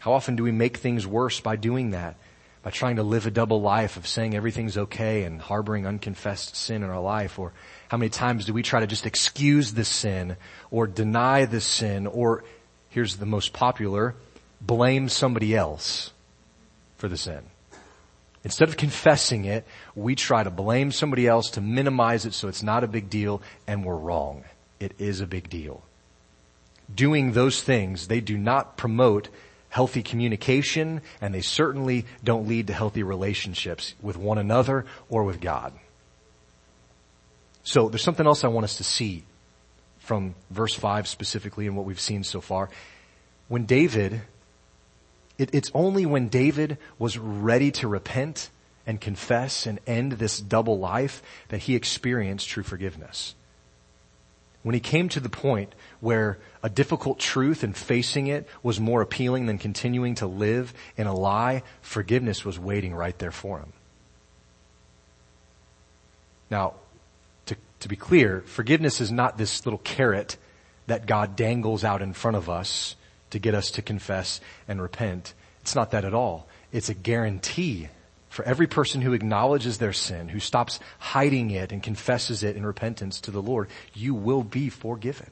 How 0.00 0.12
often 0.12 0.34
do 0.34 0.42
we 0.42 0.52
make 0.52 0.78
things 0.78 1.06
worse 1.06 1.40
by 1.40 1.56
doing 1.56 1.90
that? 1.90 2.16
By 2.62 2.70
trying 2.70 2.96
to 2.96 3.02
live 3.02 3.26
a 3.26 3.30
double 3.30 3.60
life 3.60 3.96
of 3.96 4.06
saying 4.06 4.34
everything's 4.34 4.76
okay 4.76 5.24
and 5.24 5.40
harboring 5.40 5.86
unconfessed 5.86 6.54
sin 6.54 6.82
in 6.82 6.90
our 6.90 7.00
life? 7.00 7.38
Or 7.38 7.52
how 7.88 7.96
many 7.96 8.10
times 8.10 8.44
do 8.44 8.52
we 8.52 8.62
try 8.62 8.80
to 8.80 8.86
just 8.86 9.06
excuse 9.06 9.72
the 9.72 9.84
sin 9.84 10.36
or 10.70 10.86
deny 10.86 11.46
the 11.46 11.60
sin 11.60 12.06
or 12.06 12.44
here's 12.90 13.16
the 13.16 13.26
most 13.26 13.52
popular, 13.52 14.14
blame 14.60 15.08
somebody 15.08 15.56
else 15.56 16.12
for 16.98 17.08
the 17.08 17.16
sin? 17.16 17.42
Instead 18.42 18.68
of 18.68 18.76
confessing 18.76 19.44
it, 19.44 19.66
we 19.94 20.14
try 20.14 20.42
to 20.42 20.50
blame 20.50 20.92
somebody 20.92 21.26
else 21.26 21.50
to 21.50 21.60
minimize 21.60 22.24
it 22.24 22.32
so 22.32 22.48
it's 22.48 22.62
not 22.62 22.84
a 22.84 22.88
big 22.88 23.10
deal 23.10 23.42
and 23.66 23.84
we're 23.84 23.96
wrong. 23.96 24.44
It 24.78 24.94
is 24.98 25.20
a 25.20 25.26
big 25.26 25.50
deal. 25.50 25.82
Doing 26.92 27.32
those 27.32 27.62
things, 27.62 28.08
they 28.08 28.20
do 28.20 28.36
not 28.36 28.76
promote 28.76 29.28
healthy 29.70 30.02
communication, 30.02 31.00
and 31.20 31.34
they 31.34 31.40
certainly 31.40 32.04
don't 32.22 32.46
lead 32.46 32.66
to 32.66 32.72
healthy 32.72 33.02
relationships 33.02 33.94
with 34.02 34.16
one 34.16 34.36
another 34.36 34.84
or 35.08 35.24
with 35.24 35.40
God. 35.40 35.72
So 37.62 37.88
there's 37.88 38.02
something 38.02 38.26
else 38.26 38.44
I 38.44 38.48
want 38.48 38.64
us 38.64 38.76
to 38.76 38.84
see 38.84 39.24
from 39.98 40.34
verse 40.50 40.74
5 40.74 41.06
specifically 41.08 41.66
and 41.66 41.76
what 41.76 41.86
we've 41.86 42.00
seen 42.00 42.24
so 42.24 42.40
far. 42.40 42.68
When 43.48 43.64
David 43.64 44.22
It, 45.38 45.54
it's 45.54 45.70
only 45.72 46.04
when 46.04 46.28
David 46.28 46.76
was 46.98 47.16
ready 47.16 47.70
to 47.80 47.88
repent 47.88 48.50
and 48.86 49.00
confess 49.00 49.66
and 49.66 49.80
end 49.86 50.12
this 50.12 50.38
double 50.38 50.78
life 50.78 51.22
that 51.48 51.60
he 51.60 51.74
experienced 51.74 52.46
true 52.48 52.62
forgiveness. 52.62 53.34
When 54.62 54.74
he 54.74 54.80
came 54.80 55.08
to 55.10 55.20
the 55.20 55.30
point 55.30 55.74
where 56.00 56.38
a 56.62 56.68
difficult 56.68 57.18
truth 57.18 57.62
and 57.62 57.74
facing 57.74 58.26
it 58.26 58.46
was 58.62 58.78
more 58.78 59.00
appealing 59.00 59.46
than 59.46 59.56
continuing 59.56 60.14
to 60.16 60.26
live 60.26 60.74
in 60.96 61.06
a 61.06 61.14
lie, 61.14 61.62
forgiveness 61.80 62.44
was 62.44 62.58
waiting 62.58 62.94
right 62.94 63.18
there 63.18 63.30
for 63.30 63.58
him. 63.58 63.72
Now, 66.50 66.74
to, 67.46 67.56
to 67.80 67.88
be 67.88 67.96
clear, 67.96 68.42
forgiveness 68.46 69.00
is 69.00 69.10
not 69.10 69.38
this 69.38 69.64
little 69.64 69.78
carrot 69.78 70.36
that 70.86 71.06
God 71.06 71.36
dangles 71.36 71.84
out 71.84 72.02
in 72.02 72.12
front 72.12 72.36
of 72.36 72.50
us 72.50 72.96
to 73.30 73.38
get 73.38 73.54
us 73.54 73.70
to 73.72 73.82
confess 73.82 74.40
and 74.68 74.82
repent. 74.82 75.32
It's 75.62 75.74
not 75.74 75.92
that 75.92 76.04
at 76.04 76.12
all. 76.14 76.48
It's 76.72 76.88
a 76.88 76.94
guarantee 76.94 77.88
for 78.30 78.44
every 78.44 78.68
person 78.68 79.00
who 79.02 79.12
acknowledges 79.12 79.78
their 79.78 79.92
sin, 79.92 80.28
who 80.28 80.38
stops 80.38 80.78
hiding 81.00 81.50
it 81.50 81.72
and 81.72 81.82
confesses 81.82 82.44
it 82.44 82.56
in 82.56 82.64
repentance 82.64 83.20
to 83.22 83.32
the 83.32 83.42
Lord, 83.42 83.68
you 83.92 84.14
will 84.14 84.44
be 84.44 84.70
forgiven. 84.70 85.30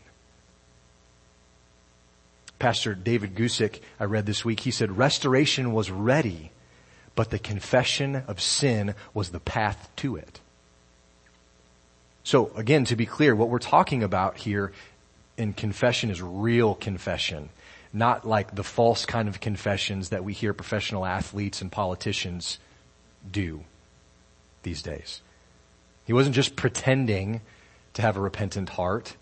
Pastor 2.59 2.97
David 2.97 3.37
Guzik, 3.37 3.81
I 4.01 4.05
read 4.05 4.27
this 4.27 4.45
week, 4.45 4.61
he 4.61 4.73
said, 4.73 4.99
restoration 4.99 5.73
was 5.73 5.93
ready, 5.93 6.51
but 7.15 7.31
the 7.31 7.39
confession 7.39 8.17
of 8.27 8.41
sin 8.41 8.97
was 9.15 9.31
the 9.31 9.41
path 9.41 9.89
to 9.97 10.17
it. 10.17 10.41
So 12.25 12.51
again, 12.57 12.85
to 12.87 12.97
be 12.97 13.07
clear, 13.07 13.37
what 13.37 13.49
we're 13.49 13.61
talking 13.61 14.03
about 14.03 14.39
here 14.39 14.73
in 15.37 15.53
confession 15.53 16.11
is 16.11 16.21
real 16.21 16.75
confession, 16.75 17.51
not 17.93 18.27
like 18.27 18.57
the 18.57 18.65
false 18.65 19.07
kind 19.07 19.29
of 19.29 19.41
confessions 19.41 20.09
that 20.09 20.25
we 20.25 20.33
hear 20.33 20.53
professional 20.53 21.07
athletes 21.07 21.63
and 21.63 21.71
politicians 21.71 22.59
do 23.31 23.65
these 24.63 24.83
days. 24.83 25.23
He 26.05 26.13
wasn't 26.13 26.35
just 26.35 26.57
pretending 26.57 27.41
to 27.95 28.03
have 28.03 28.17
a 28.17 28.21
repentant 28.21 28.71
heart 28.71 29.17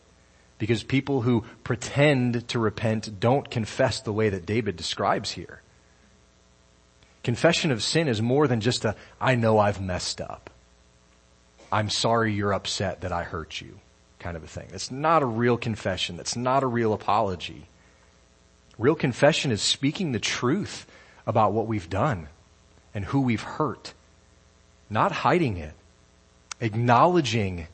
because 0.58 0.82
people 0.82 1.22
who 1.22 1.44
pretend 1.64 2.48
to 2.48 2.58
repent 2.58 3.20
don't 3.20 3.50
confess 3.50 4.00
the 4.00 4.12
way 4.12 4.28
that 4.28 4.46
David 4.46 4.76
describes 4.76 5.32
here. 5.32 5.62
Confession 7.24 7.70
of 7.70 7.82
sin 7.82 8.08
is 8.08 8.22
more 8.22 8.46
than 8.46 8.60
just 8.60 8.84
a, 8.84 8.94
I 9.20 9.34
know 9.34 9.58
I've 9.58 9.80
messed 9.80 10.20
up. 10.20 10.50
I'm 11.72 11.90
sorry 11.90 12.32
you're 12.32 12.54
upset 12.54 13.00
that 13.00 13.12
I 13.12 13.24
hurt 13.24 13.60
you 13.60 13.80
kind 14.18 14.36
of 14.36 14.44
a 14.44 14.46
thing. 14.46 14.68
That's 14.70 14.90
not 14.90 15.22
a 15.22 15.26
real 15.26 15.56
confession. 15.56 16.16
That's 16.16 16.36
not 16.36 16.62
a 16.62 16.66
real 16.66 16.92
apology. 16.92 17.66
Real 18.78 18.94
confession 18.94 19.50
is 19.50 19.62
speaking 19.62 20.12
the 20.12 20.20
truth 20.20 20.86
about 21.26 21.52
what 21.52 21.66
we've 21.66 21.88
done 21.88 22.28
and 22.96 23.04
who 23.04 23.20
we've 23.20 23.42
hurt. 23.42 23.92
Not 24.88 25.12
hiding 25.12 25.58
it. 25.58 25.74
Acknowledging 26.62 27.68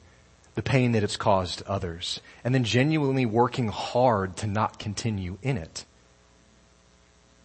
the 0.56 0.62
pain 0.62 0.92
that 0.92 1.04
it's 1.04 1.16
caused 1.16 1.62
others. 1.62 2.20
And 2.42 2.52
then 2.52 2.64
genuinely 2.64 3.24
working 3.24 3.68
hard 3.68 4.36
to 4.38 4.48
not 4.48 4.80
continue 4.80 5.38
in 5.40 5.58
it. 5.58 5.84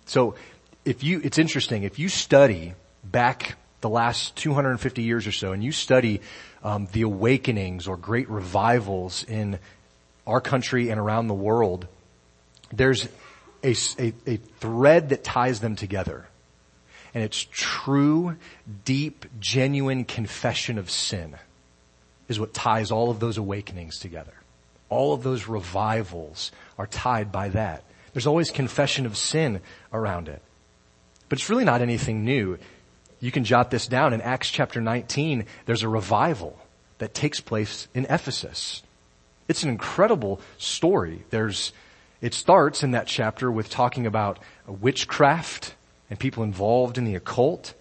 So 0.07 0.33
if 0.85 1.03
you, 1.03 1.21
it's 1.23 1.37
interesting, 1.37 1.83
if 1.83 1.99
you 1.99 2.09
study 2.09 2.73
back 3.03 3.57
the 3.81 3.89
last 3.89 4.35
250 4.37 5.03
years 5.03 5.27
or 5.27 5.31
so 5.31 5.51
and 5.51 5.63
you 5.63 5.71
study 5.71 6.21
um, 6.63 6.87
the 6.93 7.03
awakenings 7.03 7.87
or 7.87 7.95
great 7.95 8.27
revivals 8.27 9.23
in 9.23 9.59
our 10.25 10.41
country 10.41 10.89
and 10.89 10.99
around 10.99 11.27
the 11.27 11.35
world, 11.35 11.85
there's 12.73 13.07
a, 13.63 13.75
a, 13.99 14.13
a 14.25 14.37
thread 14.59 15.09
that 15.09 15.23
ties 15.23 15.59
them 15.59 15.75
together 15.75 16.27
and 17.13 17.23
it's 17.23 17.47
true, 17.51 18.35
deep, 18.85 19.25
genuine 19.39 20.05
confession 20.05 20.77
of 20.77 20.89
sin 20.89 21.35
is 22.27 22.39
what 22.39 22.53
ties 22.53 22.91
all 22.91 23.09
of 23.09 23.19
those 23.19 23.37
awakenings 23.37 23.99
together. 23.99 24.33
All 24.89 25.13
of 25.13 25.23
those 25.23 25.47
revivals 25.47 26.51
are 26.77 26.87
tied 26.87 27.31
by 27.31 27.49
that. 27.49 27.83
There's 28.13 28.27
always 28.27 28.51
confession 28.51 29.05
of 29.05 29.17
sin 29.17 29.61
around 29.93 30.27
it. 30.27 30.41
But 31.29 31.39
it's 31.39 31.49
really 31.49 31.65
not 31.65 31.81
anything 31.81 32.23
new. 32.23 32.57
You 33.19 33.31
can 33.31 33.43
jot 33.43 33.71
this 33.71 33.87
down 33.87 34.13
in 34.13 34.21
Acts 34.21 34.49
chapter 34.49 34.79
19. 34.79 35.45
There's 35.65 35.83
a 35.83 35.89
revival 35.89 36.57
that 36.99 37.13
takes 37.13 37.41
place 37.41 37.87
in 37.93 38.05
Ephesus. 38.05 38.83
It's 39.47 39.63
an 39.63 39.69
incredible 39.69 40.41
story. 40.57 41.23
There's, 41.29 41.73
it 42.21 42.33
starts 42.33 42.83
in 42.83 42.91
that 42.91 43.07
chapter 43.07 43.51
with 43.51 43.69
talking 43.69 44.05
about 44.05 44.39
witchcraft 44.65 45.75
and 46.09 46.19
people 46.19 46.43
involved 46.43 46.97
in 46.97 47.05
the 47.05 47.15
occult. 47.15 47.73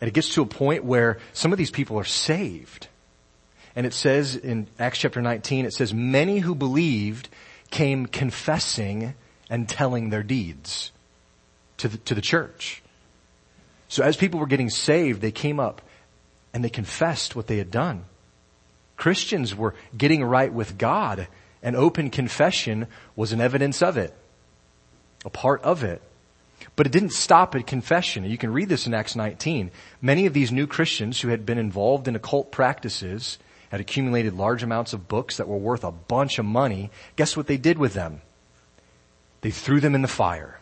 And 0.00 0.08
it 0.08 0.14
gets 0.14 0.34
to 0.34 0.42
a 0.42 0.46
point 0.46 0.84
where 0.84 1.18
some 1.32 1.52
of 1.52 1.58
these 1.58 1.70
people 1.70 1.98
are 1.98 2.04
saved. 2.04 2.88
And 3.74 3.86
it 3.86 3.92
says 3.92 4.36
in 4.36 4.66
Acts 4.78 4.98
chapter 4.98 5.20
19, 5.20 5.64
it 5.64 5.72
says, 5.72 5.92
many 5.92 6.38
who 6.38 6.54
believed 6.54 7.28
came 7.70 8.06
confessing 8.06 9.14
and 9.50 9.68
telling 9.68 10.10
their 10.10 10.22
deeds 10.22 10.92
to 11.78 11.88
the, 11.88 11.98
to 11.98 12.14
the 12.14 12.20
church. 12.20 12.82
So 13.88 14.02
as 14.02 14.16
people 14.16 14.40
were 14.40 14.46
getting 14.46 14.70
saved, 14.70 15.20
they 15.20 15.30
came 15.30 15.58
up 15.58 15.82
and 16.52 16.62
they 16.62 16.68
confessed 16.70 17.34
what 17.34 17.46
they 17.46 17.58
had 17.58 17.70
done. 17.70 18.04
Christians 18.96 19.54
were 19.54 19.74
getting 19.96 20.24
right 20.24 20.52
with 20.52 20.76
God 20.76 21.28
and 21.62 21.76
open 21.76 22.10
confession 22.10 22.86
was 23.16 23.32
an 23.32 23.40
evidence 23.40 23.82
of 23.82 23.96
it. 23.96 24.14
A 25.24 25.30
part 25.30 25.62
of 25.62 25.82
it. 25.84 26.02
But 26.78 26.86
it 26.86 26.92
didn't 26.92 27.10
stop 27.10 27.56
at 27.56 27.66
confession. 27.66 28.22
You 28.22 28.38
can 28.38 28.52
read 28.52 28.68
this 28.68 28.86
in 28.86 28.94
Acts 28.94 29.16
19. 29.16 29.72
Many 30.00 30.26
of 30.26 30.32
these 30.32 30.52
new 30.52 30.68
Christians 30.68 31.20
who 31.20 31.26
had 31.26 31.44
been 31.44 31.58
involved 31.58 32.06
in 32.06 32.14
occult 32.14 32.52
practices 32.52 33.36
had 33.70 33.80
accumulated 33.80 34.34
large 34.34 34.62
amounts 34.62 34.92
of 34.92 35.08
books 35.08 35.38
that 35.38 35.48
were 35.48 35.56
worth 35.56 35.82
a 35.82 35.90
bunch 35.90 36.38
of 36.38 36.44
money. 36.44 36.92
Guess 37.16 37.36
what 37.36 37.48
they 37.48 37.56
did 37.56 37.78
with 37.78 37.94
them? 37.94 38.20
They 39.40 39.50
threw 39.50 39.80
them 39.80 39.96
in 39.96 40.02
the 40.02 40.06
fire. 40.06 40.60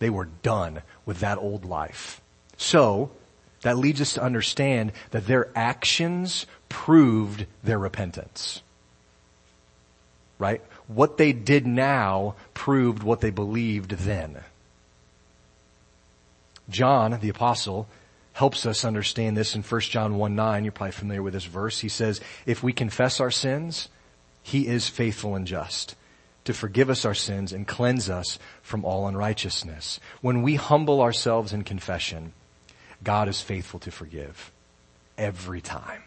They 0.00 0.10
were 0.10 0.28
done 0.42 0.82
with 1.06 1.20
that 1.20 1.38
old 1.38 1.64
life. 1.64 2.20
So, 2.58 3.10
that 3.62 3.78
leads 3.78 4.02
us 4.02 4.12
to 4.12 4.22
understand 4.22 4.92
that 5.12 5.26
their 5.26 5.50
actions 5.56 6.44
proved 6.68 7.46
their 7.62 7.78
repentance. 7.78 8.60
Right? 10.38 10.60
What 10.88 11.16
they 11.16 11.32
did 11.32 11.66
now 11.66 12.34
proved 12.52 13.02
what 13.02 13.22
they 13.22 13.30
believed 13.30 13.92
then. 13.92 14.42
John, 16.68 17.18
the 17.20 17.28
apostle, 17.28 17.88
helps 18.32 18.66
us 18.66 18.84
understand 18.84 19.36
this 19.36 19.54
in 19.54 19.62
1 19.62 19.80
John 19.82 20.16
1 20.16 20.34
9. 20.34 20.64
You're 20.64 20.72
probably 20.72 20.92
familiar 20.92 21.22
with 21.22 21.34
this 21.34 21.44
verse. 21.44 21.80
He 21.80 21.88
says, 21.88 22.20
if 22.46 22.62
we 22.62 22.72
confess 22.72 23.20
our 23.20 23.30
sins, 23.30 23.88
he 24.42 24.66
is 24.66 24.88
faithful 24.88 25.34
and 25.34 25.46
just 25.46 25.94
to 26.44 26.52
forgive 26.52 26.90
us 26.90 27.04
our 27.04 27.14
sins 27.14 27.52
and 27.52 27.66
cleanse 27.66 28.10
us 28.10 28.38
from 28.62 28.84
all 28.84 29.06
unrighteousness. 29.08 29.98
When 30.20 30.42
we 30.42 30.56
humble 30.56 31.00
ourselves 31.00 31.52
in 31.52 31.64
confession, 31.64 32.32
God 33.02 33.28
is 33.28 33.40
faithful 33.40 33.80
to 33.80 33.90
forgive 33.90 34.52
every 35.16 35.60
time. 35.60 36.02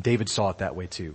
David 0.00 0.28
saw 0.28 0.50
it 0.50 0.58
that 0.58 0.74
way 0.74 0.86
too. 0.86 1.14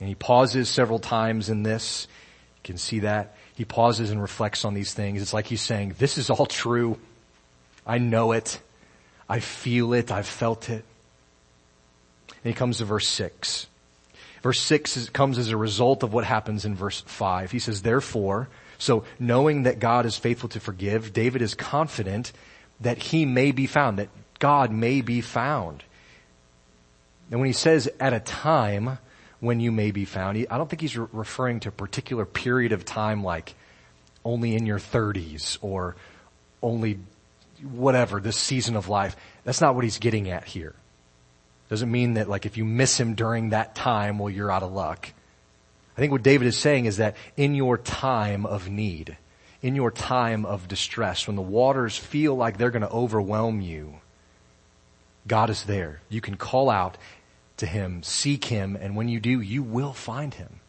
And 0.00 0.08
he 0.08 0.14
pauses 0.14 0.68
several 0.68 0.98
times 0.98 1.48
in 1.48 1.62
this. 1.62 2.08
You 2.56 2.60
can 2.64 2.78
see 2.78 3.00
that 3.00 3.36
he 3.54 3.64
pauses 3.64 4.10
and 4.10 4.20
reflects 4.20 4.64
on 4.64 4.74
these 4.74 4.92
things. 4.94 5.22
It's 5.22 5.32
like 5.32 5.46
he's 5.46 5.60
saying, 5.60 5.94
this 5.98 6.18
is 6.18 6.30
all 6.30 6.46
true. 6.46 6.98
I 7.86 7.98
know 7.98 8.32
it. 8.32 8.60
I 9.28 9.40
feel 9.40 9.92
it. 9.92 10.10
I've 10.10 10.26
felt 10.26 10.68
it. 10.68 10.84
And 12.28 12.52
he 12.52 12.52
comes 12.52 12.78
to 12.78 12.84
verse 12.84 13.08
six. 13.08 13.66
Verse 14.42 14.60
six 14.60 14.96
is, 14.96 15.08
comes 15.08 15.38
as 15.38 15.48
a 15.48 15.56
result 15.56 16.02
of 16.02 16.12
what 16.12 16.24
happens 16.24 16.64
in 16.64 16.74
verse 16.74 17.02
five. 17.06 17.50
He 17.50 17.58
says, 17.58 17.82
therefore, 17.82 18.48
so 18.76 19.04
knowing 19.18 19.62
that 19.62 19.78
God 19.78 20.04
is 20.04 20.16
faithful 20.16 20.48
to 20.50 20.60
forgive, 20.60 21.12
David 21.12 21.40
is 21.40 21.54
confident 21.54 22.32
that 22.80 22.98
he 22.98 23.24
may 23.24 23.52
be 23.52 23.66
found, 23.66 23.98
that 23.98 24.10
God 24.40 24.72
may 24.72 25.00
be 25.00 25.20
found. 25.20 25.84
And 27.30 27.40
when 27.40 27.46
he 27.46 27.54
says 27.54 27.88
at 28.00 28.12
a 28.12 28.20
time, 28.20 28.98
when 29.44 29.60
you 29.60 29.70
may 29.70 29.90
be 29.90 30.04
found. 30.04 30.46
I 30.50 30.56
don't 30.56 30.68
think 30.68 30.80
he's 30.80 30.96
re- 30.96 31.06
referring 31.12 31.60
to 31.60 31.68
a 31.68 31.72
particular 31.72 32.24
period 32.24 32.72
of 32.72 32.84
time 32.84 33.22
like 33.22 33.54
only 34.24 34.54
in 34.54 34.66
your 34.66 34.78
30s 34.78 35.58
or 35.60 35.96
only 36.62 36.98
whatever, 37.62 38.20
this 38.20 38.36
season 38.36 38.76
of 38.76 38.88
life. 38.88 39.16
That's 39.44 39.60
not 39.60 39.74
what 39.74 39.84
he's 39.84 39.98
getting 39.98 40.30
at 40.30 40.44
here. 40.44 40.74
Doesn't 41.68 41.90
mean 41.90 42.14
that 42.14 42.28
like 42.28 42.46
if 42.46 42.56
you 42.56 42.64
miss 42.64 42.98
him 42.98 43.14
during 43.14 43.50
that 43.50 43.74
time, 43.74 44.18
well, 44.18 44.30
you're 44.30 44.50
out 44.50 44.62
of 44.62 44.72
luck. 44.72 45.10
I 45.96 46.00
think 46.00 46.12
what 46.12 46.22
David 46.22 46.46
is 46.46 46.58
saying 46.58 46.86
is 46.86 46.96
that 46.96 47.16
in 47.36 47.54
your 47.54 47.78
time 47.78 48.46
of 48.46 48.68
need, 48.68 49.16
in 49.62 49.76
your 49.76 49.90
time 49.90 50.44
of 50.44 50.68
distress, 50.68 51.26
when 51.26 51.36
the 51.36 51.42
waters 51.42 51.96
feel 51.96 52.34
like 52.34 52.58
they're 52.58 52.70
going 52.70 52.82
to 52.82 52.90
overwhelm 52.90 53.60
you, 53.60 53.94
God 55.26 55.50
is 55.50 55.64
there. 55.64 56.00
You 56.08 56.20
can 56.20 56.36
call 56.36 56.68
out 56.68 56.98
to 57.58 57.66
him, 57.66 58.02
seek 58.02 58.46
him, 58.46 58.76
and 58.76 58.96
when 58.96 59.08
you 59.08 59.20
do, 59.20 59.40
you 59.40 59.62
will 59.62 59.92
find 59.92 60.34
him. 60.34 60.60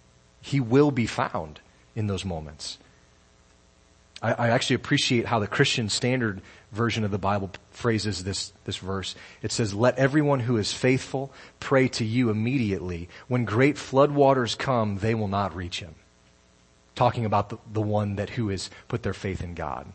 He 0.41 0.59
will 0.59 0.91
be 0.91 1.07
found 1.07 1.59
in 1.95 2.07
those 2.07 2.23
moments. 2.23 2.77
I, 4.21 4.33
I 4.33 4.49
actually 4.49 4.75
appreciate 4.75 5.25
how 5.25 5.39
the 5.39 5.47
Christian 5.47 5.89
Standard 5.89 6.41
version 6.71 7.03
of 7.03 7.11
the 7.11 7.17
Bible 7.17 7.51
phrases 7.71 8.23
this, 8.23 8.53
this 8.65 8.77
verse. 8.77 9.15
It 9.41 9.51
says, 9.51 9.73
let 9.73 9.97
everyone 9.97 10.41
who 10.41 10.57
is 10.57 10.73
faithful 10.73 11.31
pray 11.59 11.87
to 11.89 12.05
you 12.05 12.29
immediately. 12.29 13.09
When 13.27 13.45
great 13.45 13.77
floodwaters 13.77 14.57
come, 14.57 14.97
they 14.97 15.15
will 15.15 15.27
not 15.27 15.55
reach 15.55 15.79
him. 15.79 15.95
Talking 16.93 17.25
about 17.25 17.49
the, 17.49 17.57
the 17.71 17.81
one 17.81 18.15
that 18.17 18.31
who 18.31 18.49
has 18.49 18.69
put 18.87 19.03
their 19.03 19.13
faith 19.13 19.43
in 19.43 19.53
God. 19.53 19.87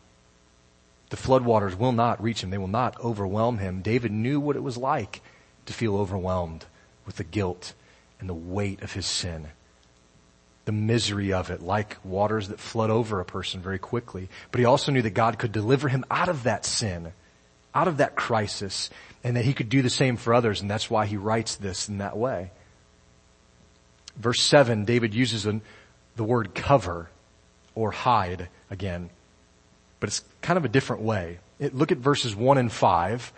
The 1.11 1.17
floodwaters 1.17 1.77
will 1.77 1.93
not 1.93 2.23
reach 2.23 2.43
him. 2.43 2.51
They 2.51 2.59
will 2.59 2.69
not 2.69 2.99
overwhelm 3.01 3.59
him. 3.59 3.83
David 3.83 4.13
knew 4.13 4.41
what 4.41 4.57
it 4.57 4.63
was 4.63 4.77
like 4.77 5.23
to 5.67 5.73
feel 5.73 5.97
overwhelmed 5.97 6.67
with 7.07 7.17
the 7.17 7.25
guilt 7.25 7.75
and 8.19 8.29
the 8.29 8.35
weight 8.35 8.83
of 8.83 8.93
his 8.93 9.07
sin 9.07 9.49
the 10.71 10.73
misery 10.73 11.33
of 11.33 11.51
it, 11.51 11.63
like 11.63 11.97
waters 12.05 12.47
that 12.47 12.61
flood 12.61 12.91
over 12.91 13.19
a 13.19 13.25
person 13.25 13.61
very 13.61 13.81
quickly. 13.81 14.29
But 14.53 14.61
he 14.61 14.65
also 14.65 14.93
knew 14.93 15.03
that 15.03 15.11
God 15.11 15.37
could 15.37 15.51
deliver 15.51 15.89
him 15.89 16.05
out 16.09 16.29
of 16.29 16.45
that 16.45 16.65
sin, 16.65 17.13
out 17.75 17.89
of 17.89 17.97
that 17.97 18.15
crisis, 18.15 18.89
and 19.25 19.37
that 19.37 19.45
he 19.45 19.53
could 19.53 19.69
do 19.69 19.83
the 19.83 19.91
same 19.91 20.17
for 20.17 20.33
others, 20.33 20.61
and 20.61 20.71
that's 20.71 20.89
why 20.89 21.07
he 21.07 21.17
writes 21.17 21.57
this 21.57 21.89
in 21.89 21.99
that 21.99 22.17
way. 22.17 22.53
Verse 24.17 24.41
7, 24.43 24.85
David 24.85 25.13
uses 25.13 25.45
an, 25.45 25.63
the 26.15 26.23
word 26.23 26.55
cover 26.55 27.11
or 27.75 27.91
hide 27.91 28.49
again, 28.71 29.11
but 29.99 30.09
it's 30.09 30.23
kind 30.41 30.57
of 30.57 30.65
a 30.65 30.69
different 30.69 31.03
way. 31.03 31.39
It, 31.59 31.75
look 31.75 31.91
at 31.91 31.99
verses 31.99 32.37
1 32.37 32.59
and 32.59 32.71
5. 32.71 33.33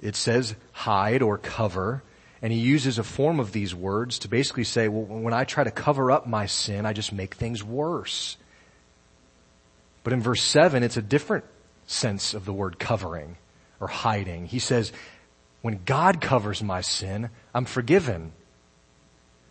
It 0.00 0.16
says 0.16 0.54
hide 0.72 1.22
or 1.22 1.38
cover. 1.38 2.02
And 2.42 2.52
he 2.52 2.58
uses 2.58 2.98
a 2.98 3.04
form 3.04 3.38
of 3.38 3.52
these 3.52 3.72
words 3.72 4.18
to 4.20 4.28
basically 4.28 4.64
say, 4.64 4.88
well, 4.88 5.04
when 5.04 5.32
I 5.32 5.44
try 5.44 5.62
to 5.62 5.70
cover 5.70 6.10
up 6.10 6.26
my 6.26 6.46
sin, 6.46 6.84
I 6.84 6.92
just 6.92 7.12
make 7.12 7.34
things 7.34 7.62
worse. 7.62 8.36
But 10.02 10.12
in 10.12 10.20
verse 10.20 10.42
7, 10.42 10.82
it's 10.82 10.96
a 10.96 11.02
different 11.02 11.44
sense 11.86 12.34
of 12.34 12.44
the 12.44 12.52
word 12.52 12.80
covering 12.80 13.36
or 13.78 13.86
hiding. 13.86 14.46
He 14.46 14.58
says, 14.58 14.92
when 15.60 15.80
God 15.84 16.20
covers 16.20 16.62
my 16.64 16.80
sin, 16.80 17.30
I'm 17.54 17.64
forgiven. 17.64 18.32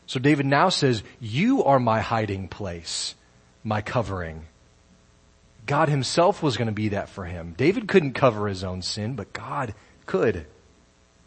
So 0.06 0.20
David 0.20 0.46
now 0.46 0.68
says, 0.68 1.04
you 1.22 1.64
are 1.64 1.80
my 1.80 2.02
hiding 2.02 2.50
place, 2.50 3.16
my 3.64 3.82
covering. 3.82 4.46
God 5.66 5.88
himself 5.88 6.44
was 6.44 6.58
going 6.58 6.66
to 6.66 6.74
be 6.74 6.90
that 6.90 7.08
for 7.08 7.24
him. 7.24 7.54
David 7.58 7.88
couldn't 7.88 8.14
cover 8.14 8.50
his 8.50 8.66
own 8.66 8.82
sin, 8.82 9.16
but 9.16 9.32
God 9.32 9.74
could 10.06 10.46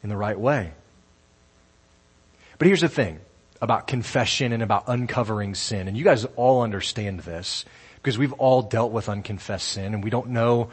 in 0.03 0.11
the 0.11 0.17
right 0.19 0.39
way. 0.39 0.73
But 2.59 2.67
here's 2.67 2.81
the 2.81 2.89
thing 2.89 3.21
about 3.61 3.87
confession 3.87 4.53
and 4.53 4.63
about 4.63 4.85
uncovering 4.89 5.55
sin. 5.55 5.89
And 5.89 5.97
you 5.97 6.05
guys 6.05 6.27
all 6.37 6.63
understand 6.63 7.21
this 7.21 7.65
because 7.97 8.19
we've 8.19 8.33
all 8.35 8.63
dealt 8.63 8.93
with 8.93 9.09
unconfessed 9.09 9.69
sin 9.69 9.95
and 9.95 10.05
we 10.05 10.11
don't 10.11 10.29
know 10.29 10.71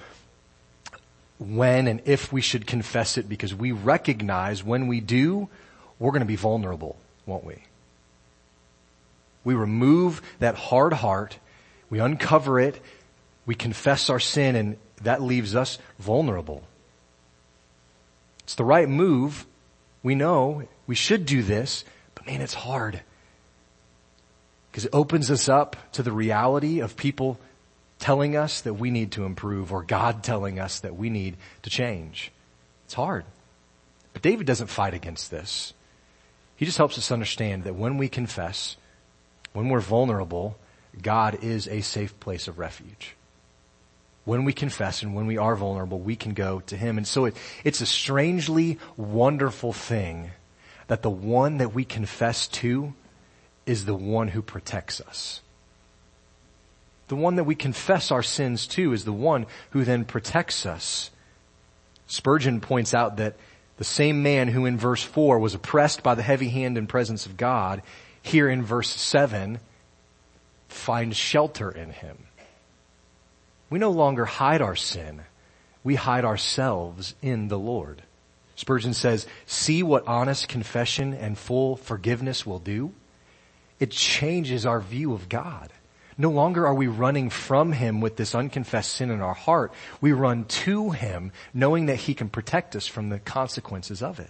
when 1.40 1.88
and 1.88 2.02
if 2.06 2.32
we 2.32 2.42
should 2.42 2.68
confess 2.68 3.18
it 3.18 3.28
because 3.28 3.56
we 3.56 3.72
recognize 3.72 4.64
when 4.64 4.88
we 4.88 5.00
do, 5.00 5.50
we're 5.98 6.12
going 6.12 6.22
to 6.22 6.26
be 6.26 6.36
vulnerable, 6.36 6.98
won't 7.26 7.44
we? 7.44 7.64
We 9.44 9.56
remove 9.56 10.22
that 10.40 10.56
hard 10.56 10.94
heart, 10.94 11.38
we 11.90 12.00
uncover 12.00 12.60
it, 12.60 12.80
we 13.46 13.56
confess 13.56 14.10
our 14.10 14.20
sin 14.20 14.56
and 14.56 14.78
that 15.02 15.22
leaves 15.22 15.56
us 15.56 15.80
vulnerable. 15.98 16.64
It's 18.44 18.56
the 18.56 18.66
right 18.66 18.88
move. 18.88 19.46
We 20.04 20.14
know 20.14 20.68
we 20.92 20.96
should 20.96 21.26
do 21.26 21.42
this, 21.42 21.86
but 22.16 22.26
man, 22.26 22.42
it's 22.42 22.54
hard. 22.54 23.00
Because 24.70 24.84
it 24.84 24.90
opens 24.92 25.32
us 25.32 25.48
up 25.48 25.78
to 25.94 26.04
the 26.04 26.12
reality 26.12 26.82
of 26.82 26.98
people 26.98 27.40
telling 27.98 28.36
us 28.36 28.60
that 28.60 28.74
we 28.74 28.92
need 28.92 29.14
to 29.14 29.24
improve 29.24 29.72
or 29.72 29.84
God 29.84 30.22
telling 30.22 30.60
us 30.60 30.82
that 30.82 30.98
we 30.98 31.10
need 31.10 31.38
to 31.62 31.70
change. 31.70 32.34
It's 32.84 32.94
hard. 32.94 33.24
But 34.12 34.22
David 34.22 34.46
doesn't 34.46 34.68
fight 34.68 34.94
against 34.94 35.32
this. 35.32 35.74
He 36.58 36.66
just 36.66 36.78
helps 36.78 36.98
us 36.98 37.10
understand 37.10 37.64
that 37.64 37.76
when 37.76 37.98
we 37.98 38.10
confess, 38.10 38.76
when 39.54 39.70
we're 39.70 39.80
vulnerable, 39.80 40.58
God 41.02 41.42
is 41.42 41.70
a 41.70 41.80
safe 41.80 42.20
place 42.20 42.50
of 42.50 42.60
refuge. 42.60 43.16
When 44.26 44.44
we 44.44 44.52
confess 44.52 45.04
and 45.04 45.16
when 45.16 45.26
we 45.26 45.38
are 45.38 45.56
vulnerable, 45.56 46.00
we 46.00 46.18
can 46.18 46.34
go 46.34 46.60
to 46.68 46.76
Him. 46.76 46.98
And 46.98 47.08
so 47.08 47.24
it, 47.24 47.38
it's 47.64 47.80
a 47.80 47.86
strangely 47.86 48.78
wonderful 48.98 49.72
thing 49.72 50.32
that 50.92 51.04
the 51.04 51.10
one 51.10 51.60
that 51.60 51.74
we 51.74 51.86
confess 51.86 52.50
to 52.50 52.94
is 53.66 53.86
the 53.86 53.96
one 53.96 54.28
who 54.28 54.42
protects 54.42 55.00
us. 55.00 55.40
The 57.08 57.16
one 57.16 57.38
that 57.38 57.46
we 57.46 57.56
confess 57.56 58.12
our 58.12 58.22
sins 58.22 58.68
to 58.68 58.92
is 58.92 59.06
the 59.06 59.14
one 59.14 59.46
who 59.70 59.86
then 59.86 60.04
protects 60.04 60.66
us. 60.66 61.10
Spurgeon 62.08 62.60
points 62.60 62.94
out 62.94 63.16
that 63.16 63.38
the 63.78 63.86
same 63.86 64.22
man 64.22 64.50
who 64.50 64.66
in 64.66 64.78
verse 64.78 65.02
4 65.02 65.40
was 65.40 65.54
oppressed 65.54 66.04
by 66.04 66.14
the 66.14 66.24
heavy 66.24 66.50
hand 66.50 66.78
and 66.78 66.90
presence 66.90 67.26
of 67.26 67.38
God, 67.38 67.82
here 68.22 68.50
in 68.50 68.62
verse 68.62 68.90
7 68.90 69.62
finds 70.68 71.16
shelter 71.16 71.72
in 71.72 71.92
him. 71.92 72.18
We 73.70 73.80
no 73.80 73.92
longer 73.92 74.26
hide 74.26 74.62
our 74.62 74.76
sin. 74.76 75.22
We 75.86 75.96
hide 75.96 76.26
ourselves 76.26 77.16
in 77.22 77.48
the 77.48 77.58
Lord. 77.58 78.04
Spurgeon 78.62 78.94
says, 78.94 79.26
see 79.48 79.82
what 79.82 80.08
honest 80.08 80.48
confession 80.48 81.16
and 81.16 81.36
full 81.36 81.78
forgiveness 81.78 82.46
will 82.46 82.60
do. 82.60 82.94
It 83.80 83.90
changes 83.90 84.68
our 84.68 84.80
view 84.80 85.14
of 85.14 85.30
God. 85.30 85.74
No 86.16 86.30
longer 86.30 86.68
are 86.68 86.76
we 86.76 86.86
running 86.86 87.32
from 87.32 87.72
Him 87.72 88.02
with 88.02 88.18
this 88.18 88.36
unconfessed 88.36 88.92
sin 88.94 89.10
in 89.10 89.20
our 89.20 89.34
heart. 89.34 89.74
We 90.00 90.12
run 90.12 90.46
to 90.46 90.92
Him 90.92 91.32
knowing 91.56 91.88
that 91.88 91.96
He 91.96 92.14
can 92.14 92.30
protect 92.30 92.76
us 92.76 92.86
from 92.86 93.10
the 93.10 93.18
consequences 93.18 94.04
of 94.04 94.20
it. 94.20 94.30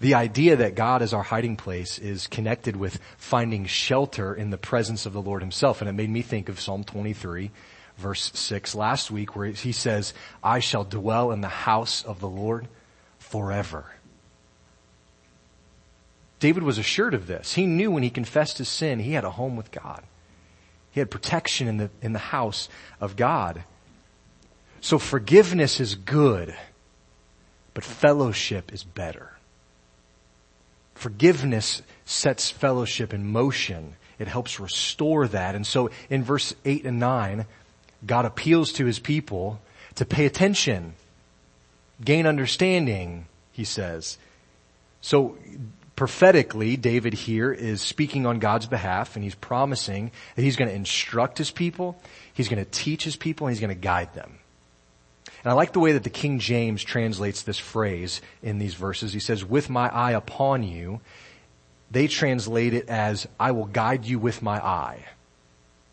The 0.00 0.12
idea 0.12 0.56
that 0.56 0.74
God 0.74 1.00
is 1.00 1.14
our 1.14 1.22
hiding 1.22 1.56
place 1.56 1.98
is 1.98 2.26
connected 2.26 2.76
with 2.76 3.00
finding 3.16 3.64
shelter 3.64 4.34
in 4.34 4.50
the 4.50 4.58
presence 4.58 5.06
of 5.06 5.14
the 5.14 5.22
Lord 5.22 5.40
Himself. 5.40 5.80
And 5.80 5.88
it 5.88 5.94
made 5.94 6.10
me 6.10 6.20
think 6.20 6.50
of 6.50 6.60
Psalm 6.60 6.84
23 6.84 7.50
verse 7.96 8.30
6 8.34 8.74
last 8.74 9.10
week 9.10 9.34
where 9.34 9.46
He 9.46 9.72
says, 9.72 10.12
I 10.44 10.58
shall 10.58 10.84
dwell 10.84 11.32
in 11.32 11.40
the 11.40 11.48
house 11.48 12.04
of 12.04 12.20
the 12.20 12.28
Lord 12.28 12.68
forever. 13.28 13.84
David 16.40 16.62
was 16.62 16.78
assured 16.78 17.14
of 17.14 17.26
this. 17.26 17.54
He 17.54 17.66
knew 17.66 17.90
when 17.90 18.02
he 18.02 18.10
confessed 18.10 18.58
his 18.58 18.68
sin, 18.68 19.00
he 19.00 19.12
had 19.12 19.24
a 19.24 19.30
home 19.30 19.56
with 19.56 19.70
God. 19.70 20.02
He 20.92 21.00
had 21.00 21.10
protection 21.10 21.68
in 21.68 21.76
the, 21.78 21.90
in 22.00 22.12
the 22.12 22.18
house 22.18 22.68
of 23.00 23.16
God. 23.16 23.64
So 24.80 24.98
forgiveness 24.98 25.80
is 25.80 25.94
good, 25.94 26.54
but 27.74 27.84
fellowship 27.84 28.72
is 28.72 28.84
better. 28.84 29.32
Forgiveness 30.94 31.82
sets 32.04 32.50
fellowship 32.50 33.12
in 33.12 33.30
motion. 33.30 33.94
It 34.18 34.28
helps 34.28 34.60
restore 34.60 35.28
that. 35.28 35.54
And 35.54 35.66
so 35.66 35.90
in 36.08 36.24
verse 36.24 36.54
8 36.64 36.84
and 36.84 36.98
9, 36.98 37.46
God 38.06 38.24
appeals 38.24 38.72
to 38.74 38.84
his 38.84 38.98
people 38.98 39.60
to 39.96 40.04
pay 40.04 40.26
attention 40.26 40.94
gain 42.04 42.26
understanding, 42.26 43.26
he 43.52 43.64
says. 43.64 44.18
So 45.00 45.36
prophetically, 45.96 46.76
David 46.76 47.14
here 47.14 47.52
is 47.52 47.80
speaking 47.80 48.26
on 48.26 48.38
God's 48.38 48.66
behalf 48.66 49.16
and 49.16 49.24
he's 49.24 49.34
promising 49.34 50.10
that 50.36 50.42
he's 50.42 50.56
going 50.56 50.70
to 50.70 50.76
instruct 50.76 51.38
his 51.38 51.50
people, 51.50 52.00
he's 52.34 52.48
going 52.48 52.64
to 52.64 52.70
teach 52.70 53.04
his 53.04 53.16
people, 53.16 53.46
and 53.46 53.54
he's 53.54 53.60
going 53.60 53.74
to 53.74 53.80
guide 53.80 54.14
them. 54.14 54.38
And 55.44 55.52
I 55.52 55.54
like 55.54 55.72
the 55.72 55.80
way 55.80 55.92
that 55.92 56.02
the 56.02 56.10
King 56.10 56.40
James 56.40 56.82
translates 56.82 57.42
this 57.42 57.58
phrase 57.58 58.20
in 58.42 58.58
these 58.58 58.74
verses. 58.74 59.12
He 59.12 59.20
says, 59.20 59.44
with 59.44 59.70
my 59.70 59.88
eye 59.88 60.12
upon 60.12 60.62
you. 60.62 61.00
They 61.90 62.06
translate 62.06 62.74
it 62.74 62.88
as, 62.88 63.26
I 63.40 63.52
will 63.52 63.64
guide 63.64 64.04
you 64.04 64.18
with 64.18 64.42
my 64.42 64.58
eye. 64.58 65.06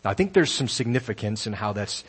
Now 0.04 0.10
I 0.10 0.14
think 0.14 0.34
there's 0.34 0.52
some 0.52 0.68
significance 0.68 1.46
in 1.46 1.54
how 1.54 1.72
that's 1.72 2.04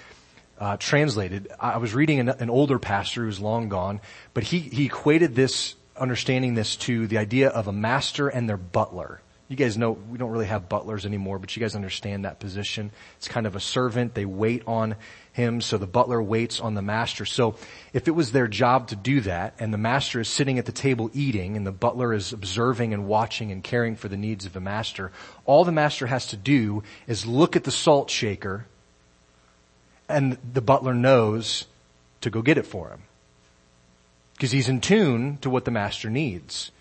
uh, 0.59 0.77
translated. 0.77 1.49
I 1.59 1.77
was 1.77 1.93
reading 1.93 2.19
an, 2.19 2.29
an, 2.29 2.49
older 2.49 2.79
pastor 2.79 3.25
who's 3.25 3.39
long 3.39 3.69
gone, 3.69 4.01
but 4.33 4.43
he, 4.43 4.59
he 4.59 4.85
equated 4.85 5.35
this, 5.35 5.75
understanding 5.95 6.55
this 6.55 6.75
to 6.77 7.07
the 7.07 7.17
idea 7.19 7.49
of 7.49 7.67
a 7.67 7.71
master 7.71 8.27
and 8.27 8.49
their 8.49 8.57
butler. 8.57 9.21
You 9.49 9.55
guys 9.55 9.77
know 9.77 9.91
we 9.91 10.17
don't 10.17 10.31
really 10.31 10.47
have 10.47 10.67
butlers 10.67 11.05
anymore, 11.05 11.39
but 11.39 11.55
you 11.55 11.61
guys 11.61 11.73
understand 11.73 12.25
that 12.25 12.39
position. 12.39 12.91
It's 13.15 13.29
kind 13.29 13.47
of 13.47 13.55
a 13.55 13.61
servant. 13.61 14.13
They 14.13 14.25
wait 14.25 14.63
on 14.67 14.97
him, 15.31 15.61
so 15.61 15.77
the 15.77 15.87
butler 15.87 16.21
waits 16.21 16.59
on 16.59 16.73
the 16.73 16.81
master. 16.81 17.23
So 17.23 17.55
if 17.93 18.09
it 18.09 18.11
was 18.11 18.33
their 18.33 18.49
job 18.49 18.89
to 18.89 18.97
do 18.97 19.21
that, 19.21 19.53
and 19.57 19.73
the 19.73 19.77
master 19.77 20.19
is 20.19 20.27
sitting 20.27 20.59
at 20.59 20.65
the 20.65 20.73
table 20.73 21.09
eating, 21.13 21.55
and 21.55 21.65
the 21.65 21.71
butler 21.71 22.13
is 22.13 22.33
observing 22.33 22.93
and 22.93 23.07
watching 23.07 23.53
and 23.53 23.63
caring 23.63 23.95
for 23.95 24.09
the 24.09 24.17
needs 24.17 24.45
of 24.45 24.51
the 24.51 24.59
master, 24.59 25.13
all 25.45 25.63
the 25.63 25.71
master 25.71 26.07
has 26.07 26.27
to 26.27 26.37
do 26.37 26.83
is 27.07 27.25
look 27.25 27.55
at 27.55 27.63
the 27.63 27.71
salt 27.71 28.09
shaker 28.09 28.65
and 30.09 30.37
the 30.53 30.61
butler 30.61 30.93
knows 30.93 31.65
to 32.21 32.29
go 32.29 32.41
get 32.41 32.57
it 32.57 32.65
for 32.65 32.89
him. 32.89 33.03
Because 34.33 34.51
he's 34.51 34.69
in 34.69 34.81
tune 34.81 35.37
to 35.41 35.49
what 35.49 35.65
the 35.65 35.71
master 35.71 36.09
needs. 36.09 36.71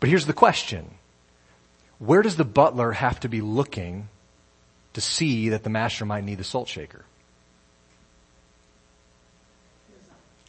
But 0.00 0.08
here's 0.08 0.26
the 0.26 0.32
question. 0.32 0.94
Where 1.98 2.22
does 2.22 2.36
the 2.36 2.44
butler 2.44 2.92
have 2.92 3.20
to 3.20 3.28
be 3.28 3.40
looking 3.40 4.08
to 4.94 5.00
see 5.00 5.50
that 5.50 5.62
the 5.62 5.70
master 5.70 6.04
might 6.04 6.24
need 6.24 6.38
the 6.38 6.44
salt 6.44 6.68
shaker? 6.68 7.04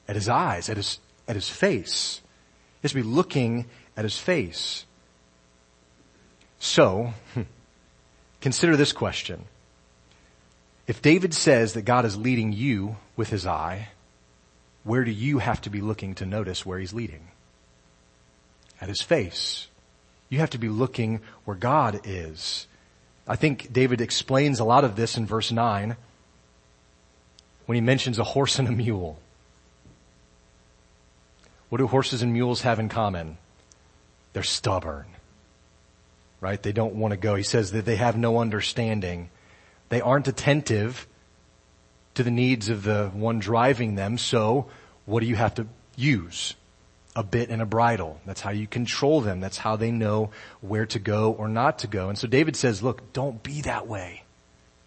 At 0.08 0.16
his 0.16 0.28
eyes, 0.28 0.70
at 0.70 0.78
his, 0.78 1.00
at 1.28 1.36
his 1.36 1.50
face. 1.50 2.22
He 2.82 2.86
has 2.86 2.92
to 2.92 2.96
be 2.96 3.04
looking 3.04 3.66
at 3.96 4.04
his 4.04 4.18
face. 4.18 4.86
So, 6.60 7.14
consider 8.42 8.76
this 8.76 8.92
question. 8.92 9.46
If 10.86 11.02
David 11.02 11.34
says 11.34 11.74
that 11.74 11.84
God 11.84 12.06
is 12.06 12.18
leading 12.18 12.52
you 12.52 12.98
with 13.16 13.30
his 13.30 13.46
eye, 13.48 13.90
where 14.84 15.06
do 15.06 15.12
you 15.12 15.40
have 15.40 15.62
to 15.62 15.70
be 15.70 15.82
looking 15.82 16.16
to 16.16 16.26
notice 16.26 16.66
where 16.66 16.80
he's 16.80 16.94
leading? 16.94 17.28
At 18.82 18.90
his 18.90 19.02
face. 19.02 19.68
You 20.30 20.40
have 20.40 20.50
to 20.52 20.58
be 20.58 20.68
looking 20.68 21.22
where 21.46 21.56
God 21.56 22.02
is. 22.04 22.68
I 23.28 23.38
think 23.38 23.72
David 23.72 24.02
explains 24.02 24.60
a 24.60 24.66
lot 24.66 24.84
of 24.84 24.96
this 24.96 25.16
in 25.16 25.26
verse 25.26 25.52
9 25.52 25.96
when 27.66 27.76
he 27.76 27.82
mentions 27.82 28.20
a 28.20 28.24
horse 28.24 28.60
and 28.60 28.68
a 28.68 28.72
mule. 28.72 29.18
What 31.70 31.78
do 31.78 31.88
horses 31.88 32.22
and 32.22 32.34
mules 32.34 32.62
have 32.62 32.80
in 32.80 32.90
common? 32.90 33.38
They're 34.34 34.44
stubborn. 34.44 35.06
Right? 36.42 36.62
They 36.62 36.74
don't 36.74 36.96
want 36.96 37.14
to 37.14 37.18
go. 37.18 37.36
He 37.36 37.44
says 37.44 37.72
that 37.72 37.86
they 37.86 37.96
have 37.96 38.18
no 38.18 38.40
understanding. 38.40 39.30
They 39.94 40.02
aren't 40.02 40.28
attentive 40.28 41.08
to 42.16 42.24
the 42.24 42.32
needs 42.32 42.68
of 42.70 42.82
the 42.82 43.12
one 43.14 43.38
driving 43.38 43.94
them. 43.94 44.18
So 44.18 44.66
what 45.06 45.20
do 45.20 45.28
you 45.28 45.36
have 45.36 45.54
to 45.56 45.68
use? 45.96 46.56
A 47.16 47.22
bit 47.22 47.52
and 47.52 47.62
a 47.62 47.66
bridle. 47.68 48.20
That's 48.26 48.42
how 48.42 48.50
you 48.50 48.66
control 48.66 49.22
them. 49.22 49.40
That's 49.40 49.60
how 49.60 49.76
they 49.76 49.92
know 49.92 50.32
where 50.62 50.88
to 50.88 50.98
go 50.98 51.34
or 51.34 51.48
not 51.48 51.78
to 51.80 51.88
go. 51.88 52.10
And 52.10 52.18
so 52.18 52.28
David 52.28 52.56
says, 52.56 52.82
look, 52.82 53.14
don't 53.14 53.44
be 53.44 53.62
that 53.62 53.86
way. 53.86 54.24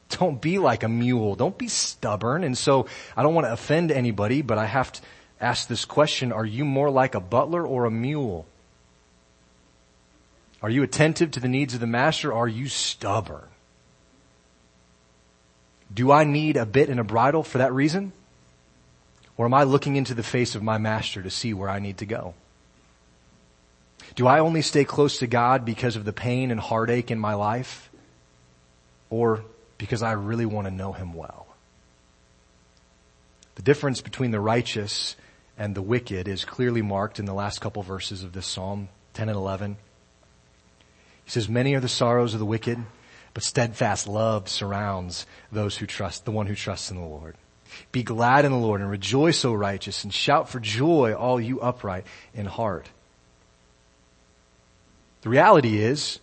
Don't 0.08 0.40
be 0.40 0.58
like 0.58 0.82
a 0.82 0.88
mule. 0.88 1.36
Don't 1.36 1.56
be 1.56 1.68
stubborn. 1.68 2.42
And 2.42 2.58
so 2.58 2.86
I 3.16 3.22
don't 3.22 3.34
want 3.34 3.46
to 3.46 3.52
offend 3.52 3.92
anybody, 3.92 4.42
but 4.42 4.58
I 4.58 4.66
have 4.66 4.90
to 4.90 5.00
ask 5.40 5.68
this 5.68 5.84
question. 5.84 6.32
Are 6.32 6.44
you 6.44 6.64
more 6.64 6.90
like 6.90 7.14
a 7.14 7.20
butler 7.20 7.64
or 7.64 7.84
a 7.84 7.92
mule? 7.92 8.44
Are 10.62 10.70
you 10.70 10.82
attentive 10.82 11.30
to 11.30 11.38
the 11.38 11.46
needs 11.46 11.74
of 11.74 11.80
the 11.80 11.86
master? 11.86 12.32
Are 12.32 12.48
you 12.48 12.66
stubborn? 12.66 13.44
Do 15.92 16.12
I 16.12 16.24
need 16.24 16.56
a 16.56 16.66
bit 16.66 16.88
and 16.88 17.00
a 17.00 17.04
bridle 17.04 17.42
for 17.42 17.58
that 17.58 17.72
reason? 17.72 18.12
Or 19.36 19.46
am 19.46 19.54
I 19.54 19.64
looking 19.64 19.96
into 19.96 20.14
the 20.14 20.22
face 20.22 20.54
of 20.54 20.62
my 20.62 20.78
master 20.78 21.22
to 21.22 21.30
see 21.30 21.52
where 21.52 21.68
I 21.68 21.78
need 21.78 21.98
to 21.98 22.06
go? 22.06 22.34
Do 24.14 24.26
I 24.26 24.38
only 24.38 24.62
stay 24.62 24.84
close 24.84 25.18
to 25.18 25.26
God 25.26 25.64
because 25.64 25.96
of 25.96 26.04
the 26.04 26.12
pain 26.12 26.50
and 26.50 26.60
heartache 26.60 27.10
in 27.10 27.18
my 27.18 27.34
life? 27.34 27.90
Or 29.10 29.44
because 29.78 30.02
I 30.02 30.12
really 30.12 30.46
want 30.46 30.66
to 30.66 30.70
know 30.70 30.92
Him 30.92 31.12
well? 31.12 31.46
The 33.56 33.62
difference 33.62 34.00
between 34.00 34.30
the 34.30 34.40
righteous 34.40 35.16
and 35.58 35.74
the 35.74 35.82
wicked 35.82 36.28
is 36.28 36.44
clearly 36.44 36.82
marked 36.82 37.18
in 37.18 37.24
the 37.24 37.34
last 37.34 37.60
couple 37.60 37.82
verses 37.82 38.22
of 38.22 38.32
this 38.32 38.46
Psalm, 38.46 38.88
10 39.14 39.28
and 39.28 39.36
11. 39.36 39.76
He 41.24 41.30
says, 41.30 41.48
many 41.48 41.74
are 41.74 41.80
the 41.80 41.88
sorrows 41.88 42.34
of 42.34 42.40
the 42.40 42.46
wicked, 42.46 42.78
but 43.36 43.42
steadfast 43.42 44.08
love 44.08 44.48
surrounds 44.48 45.26
those 45.52 45.76
who 45.76 45.84
trust, 45.84 46.24
the 46.24 46.30
one 46.30 46.46
who 46.46 46.54
trusts 46.54 46.90
in 46.90 46.96
the 46.96 47.04
Lord. 47.04 47.36
Be 47.92 48.02
glad 48.02 48.46
in 48.46 48.50
the 48.50 48.56
Lord 48.56 48.80
and 48.80 48.90
rejoice, 48.90 49.44
O 49.44 49.52
righteous, 49.52 50.04
and 50.04 50.14
shout 50.14 50.48
for 50.48 50.58
joy, 50.58 51.12
all 51.12 51.38
you 51.38 51.60
upright 51.60 52.06
in 52.32 52.46
heart. 52.46 52.88
The 55.20 55.28
reality 55.28 55.76
is, 55.76 56.18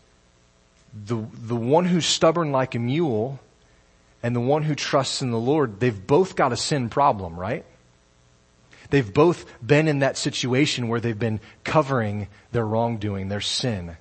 the, 1.06 1.24
the 1.32 1.56
one 1.56 1.86
who's 1.86 2.08
stubborn 2.08 2.52
like 2.52 2.74
a 2.74 2.80
mule 2.80 3.40
and 4.24 4.36
the 4.36 4.40
one 4.40 4.64
who 4.64 4.74
trusts 4.74 5.22
in 5.22 5.30
the 5.30 5.38
Lord, 5.38 5.80
they've 5.80 6.08
both 6.08 6.36
got 6.36 6.52
a 6.52 6.58
sin 6.58 6.90
problem, 6.90 7.40
right? 7.40 7.64
They've 8.90 9.14
both 9.14 9.46
been 9.64 9.88
in 9.88 10.00
that 10.00 10.18
situation 10.18 10.88
where 10.88 11.00
they've 11.00 11.20
been 11.20 11.42
covering 11.64 12.28
their 12.52 12.66
wrongdoing, 12.66 13.30
their 13.30 13.40
sin. 13.40 13.98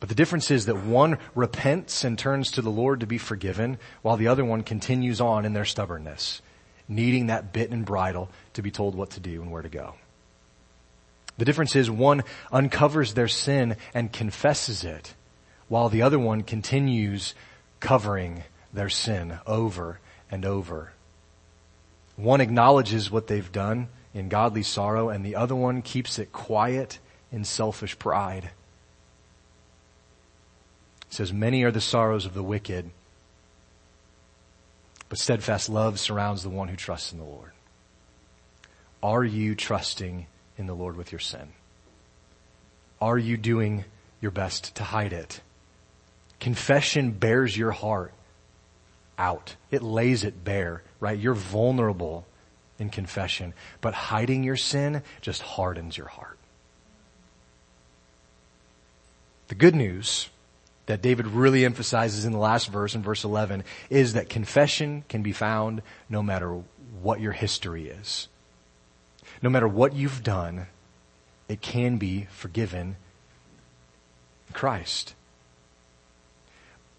But 0.00 0.08
the 0.08 0.14
difference 0.14 0.50
is 0.50 0.66
that 0.66 0.84
one 0.84 1.18
repents 1.34 2.04
and 2.04 2.18
turns 2.18 2.52
to 2.52 2.62
the 2.62 2.70
Lord 2.70 3.00
to 3.00 3.06
be 3.06 3.18
forgiven, 3.18 3.78
while 4.02 4.16
the 4.16 4.28
other 4.28 4.44
one 4.44 4.62
continues 4.62 5.20
on 5.20 5.44
in 5.44 5.54
their 5.54 5.64
stubbornness, 5.64 6.40
needing 6.88 7.26
that 7.26 7.52
bit 7.52 7.70
and 7.70 7.84
bridle 7.84 8.30
to 8.54 8.62
be 8.62 8.70
told 8.70 8.94
what 8.94 9.10
to 9.10 9.20
do 9.20 9.42
and 9.42 9.50
where 9.50 9.62
to 9.62 9.68
go. 9.68 9.94
The 11.36 11.44
difference 11.44 11.76
is 11.76 11.90
one 11.90 12.24
uncovers 12.52 13.14
their 13.14 13.28
sin 13.28 13.76
and 13.94 14.12
confesses 14.12 14.84
it, 14.84 15.14
while 15.68 15.88
the 15.88 16.02
other 16.02 16.18
one 16.18 16.42
continues 16.42 17.34
covering 17.80 18.44
their 18.72 18.88
sin 18.88 19.38
over 19.46 20.00
and 20.30 20.44
over. 20.44 20.92
One 22.16 22.40
acknowledges 22.40 23.10
what 23.10 23.28
they've 23.28 23.52
done 23.52 23.88
in 24.14 24.28
godly 24.28 24.62
sorrow, 24.62 25.08
and 25.08 25.24
the 25.24 25.36
other 25.36 25.54
one 25.54 25.82
keeps 25.82 26.18
it 26.18 26.32
quiet 26.32 26.98
in 27.30 27.44
selfish 27.44 27.98
pride. 27.98 28.50
It 31.08 31.14
says, 31.14 31.32
many 31.32 31.62
are 31.64 31.70
the 31.70 31.80
sorrows 31.80 32.26
of 32.26 32.34
the 32.34 32.42
wicked, 32.42 32.90
but 35.08 35.18
steadfast 35.18 35.68
love 35.68 35.98
surrounds 35.98 36.42
the 36.42 36.50
one 36.50 36.68
who 36.68 36.76
trusts 36.76 37.12
in 37.12 37.18
the 37.18 37.24
Lord. 37.24 37.50
Are 39.02 39.24
you 39.24 39.54
trusting 39.54 40.26
in 40.58 40.66
the 40.66 40.74
Lord 40.74 40.96
with 40.96 41.12
your 41.12 41.18
sin? 41.18 41.52
Are 43.00 43.16
you 43.16 43.36
doing 43.36 43.84
your 44.20 44.32
best 44.32 44.74
to 44.76 44.84
hide 44.84 45.12
it? 45.12 45.40
Confession 46.40 47.12
bares 47.12 47.56
your 47.56 47.70
heart 47.70 48.12
out. 49.18 49.56
It 49.70 49.82
lays 49.82 50.24
it 50.24 50.44
bare, 50.44 50.82
right? 51.00 51.18
You're 51.18 51.34
vulnerable 51.34 52.26
in 52.78 52.90
confession, 52.90 53.54
but 53.80 53.94
hiding 53.94 54.44
your 54.44 54.56
sin 54.56 55.02
just 55.20 55.42
hardens 55.42 55.96
your 55.96 56.08
heart. 56.08 56.38
The 59.48 59.54
good 59.54 59.74
news 59.74 60.28
that 60.88 61.02
David 61.02 61.26
really 61.26 61.66
emphasizes 61.66 62.24
in 62.24 62.32
the 62.32 62.38
last 62.38 62.68
verse, 62.68 62.94
in 62.94 63.02
verse 63.02 63.22
11, 63.22 63.62
is 63.90 64.14
that 64.14 64.30
confession 64.30 65.04
can 65.06 65.22
be 65.22 65.32
found 65.32 65.82
no 66.08 66.22
matter 66.22 66.62
what 67.02 67.20
your 67.20 67.32
history 67.32 67.88
is. 67.88 68.26
No 69.42 69.50
matter 69.50 69.68
what 69.68 69.92
you've 69.92 70.22
done, 70.22 70.66
it 71.46 71.60
can 71.60 71.98
be 71.98 72.26
forgiven 72.30 72.96
Christ. 74.54 75.14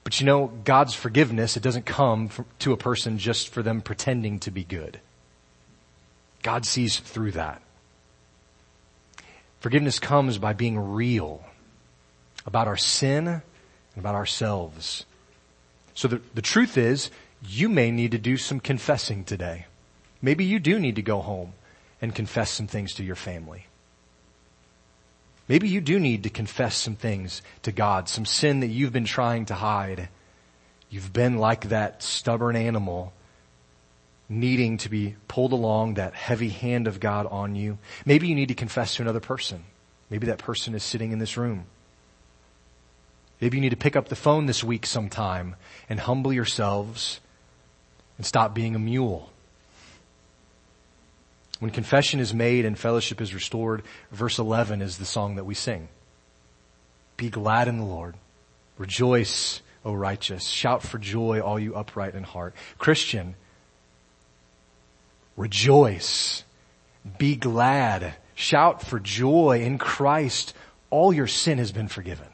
But 0.04 0.20
you 0.20 0.26
know, 0.28 0.52
God's 0.64 0.94
forgiveness, 0.94 1.58
it 1.58 1.64
doesn't 1.64 1.88
come 1.88 2.30
to 2.60 2.74
a 2.74 2.78
person 2.78 3.18
just 3.18 3.50
for 3.50 3.64
them 3.64 3.82
pretending 3.82 4.38
to 4.42 4.52
be 4.52 4.64
good. 4.64 5.00
God 6.44 6.64
sees 6.64 7.00
through 7.00 7.32
that. 7.32 7.64
Forgiveness 9.62 9.98
comes 9.98 10.38
by 10.38 10.54
being 10.54 10.78
real 10.94 11.44
about 12.46 12.68
our 12.68 12.78
sin 12.78 13.42
about 14.00 14.16
ourselves. 14.16 15.06
So 15.94 16.08
the, 16.08 16.22
the 16.34 16.42
truth 16.42 16.78
is, 16.78 17.12
you 17.46 17.70
may 17.70 17.92
need 17.92 18.12
to 18.12 18.18
do 18.18 18.38
some 18.38 18.60
confessing 18.60 19.24
today. 19.24 19.66
Maybe 20.22 20.46
you 20.46 20.60
do 20.60 20.80
need 20.80 20.96
to 20.96 21.02
go 21.02 21.22
home 21.22 21.54
and 22.02 22.16
confess 22.16 22.52
some 22.52 22.68
things 22.68 22.94
to 22.96 23.04
your 23.04 23.16
family. 23.16 23.68
Maybe 25.48 25.68
you 25.68 25.82
do 25.82 26.00
need 26.00 26.24
to 26.24 26.30
confess 26.30 26.76
some 26.76 26.96
things 26.96 27.42
to 27.64 27.72
God, 27.72 28.08
some 28.08 28.26
sin 28.26 28.60
that 28.60 28.68
you've 28.68 28.94
been 28.94 29.06
trying 29.06 29.46
to 29.46 29.56
hide. 29.56 30.10
You've 30.90 31.12
been 31.12 31.38
like 31.38 31.70
that 31.70 32.04
stubborn 32.04 32.56
animal 32.56 33.14
needing 34.30 34.78
to 34.78 34.90
be 34.90 35.16
pulled 35.28 35.52
along 35.52 35.96
that 35.96 36.14
heavy 36.14 36.50
hand 36.50 36.88
of 36.88 37.00
God 37.00 37.26
on 37.26 37.56
you. 37.56 37.80
Maybe 38.06 38.28
you 38.28 38.36
need 38.36 38.50
to 38.50 38.54
confess 38.54 38.96
to 38.96 39.02
another 39.02 39.20
person. 39.20 39.64
Maybe 40.12 40.28
that 40.28 40.38
person 40.38 40.76
is 40.76 40.84
sitting 40.84 41.12
in 41.12 41.20
this 41.20 41.36
room. 41.36 41.66
Maybe 43.42 43.58
you 43.58 43.62
need 43.62 43.70
to 43.70 43.78
pick 43.78 43.96
up 43.96 44.10
the 44.10 44.16
phone 44.16 44.46
this 44.46 44.64
week 44.64 44.86
sometime 44.86 45.56
and 45.88 46.00
humble 46.00 46.34
yourselves 46.34 47.22
and 48.18 48.26
stop 48.26 48.54
being 48.54 48.76
a 48.76 48.80
mule. 48.80 49.32
When 51.60 51.72
confession 51.72 52.20
is 52.20 52.34
made 52.34 52.66
and 52.66 52.78
fellowship 52.78 53.22
is 53.22 53.34
restored, 53.34 53.84
verse 54.12 54.40
11 54.40 54.82
is 54.82 54.98
the 54.98 55.06
song 55.06 55.36
that 55.36 55.46
we 55.46 55.54
sing. 55.54 55.90
Be 57.18 57.30
glad 57.30 57.68
in 57.68 57.78
the 57.78 57.86
Lord. 57.86 58.16
Rejoice, 58.78 59.62
O 59.84 59.94
righteous. 59.94 60.46
Shout 60.46 60.84
for 60.84 60.98
joy, 60.98 61.42
all 61.42 61.60
you 61.60 61.76
upright 61.76 62.16
in 62.16 62.24
heart. 62.24 62.56
Christian, 62.78 63.36
rejoice. 65.36 66.44
Be 67.18 67.36
glad. 67.36 68.16
Shout 68.36 68.82
for 68.82 69.00
joy 69.00 69.62
in 69.64 69.78
Christ. 69.78 70.54
All 70.90 71.12
your 71.14 71.28
sin 71.28 71.58
has 71.58 71.74
been 71.74 71.90
forgiven. 71.90 72.28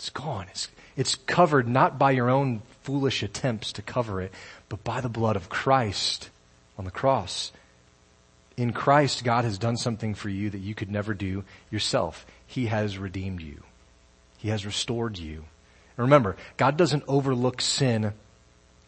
It's 0.00 0.08
gone. 0.08 0.46
It's, 0.48 0.68
it's 0.96 1.14
covered 1.14 1.68
not 1.68 1.98
by 1.98 2.12
your 2.12 2.30
own 2.30 2.62
foolish 2.84 3.22
attempts 3.22 3.74
to 3.74 3.82
cover 3.82 4.22
it, 4.22 4.32
but 4.70 4.82
by 4.82 5.02
the 5.02 5.10
blood 5.10 5.36
of 5.36 5.50
Christ 5.50 6.30
on 6.78 6.86
the 6.86 6.90
cross. 6.90 7.52
In 8.56 8.72
Christ, 8.72 9.24
God 9.24 9.44
has 9.44 9.58
done 9.58 9.76
something 9.76 10.14
for 10.14 10.30
you 10.30 10.48
that 10.48 10.62
you 10.62 10.74
could 10.74 10.90
never 10.90 11.12
do 11.12 11.44
yourself. 11.70 12.24
He 12.46 12.68
has 12.68 12.96
redeemed 12.96 13.42
you. 13.42 13.62
He 14.38 14.48
has 14.48 14.64
restored 14.64 15.18
you. 15.18 15.44
And 15.98 16.06
Remember, 16.06 16.36
God 16.56 16.78
doesn't 16.78 17.04
overlook 17.06 17.60
sin 17.60 18.14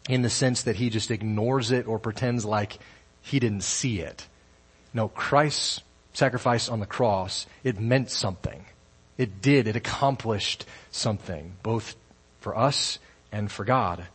in 0.09 0.23
the 0.23 0.31
sense 0.31 0.63
that 0.63 0.77
he 0.77 0.89
just 0.89 1.11
ignores 1.11 1.73
it 1.73 1.87
or 1.87 1.99
pretends 1.99 2.47
like 2.47 2.79
he 3.21 3.39
didn't 3.39 3.65
see 3.65 4.01
it. 4.01 4.27
No, 4.95 5.09
Christ's 5.09 5.83
sacrifice 6.15 6.71
on 6.71 6.81
the 6.81 6.87
cross, 6.87 7.47
it 7.63 7.79
meant 7.79 8.11
something. 8.11 8.65
It 9.19 9.43
did, 9.43 9.69
it 9.69 9.77
accomplished 9.77 10.65
something, 10.91 11.55
both 11.63 11.97
for 12.41 12.57
us 12.57 12.99
and 13.31 13.51
for 13.51 13.65
God. 13.65 14.07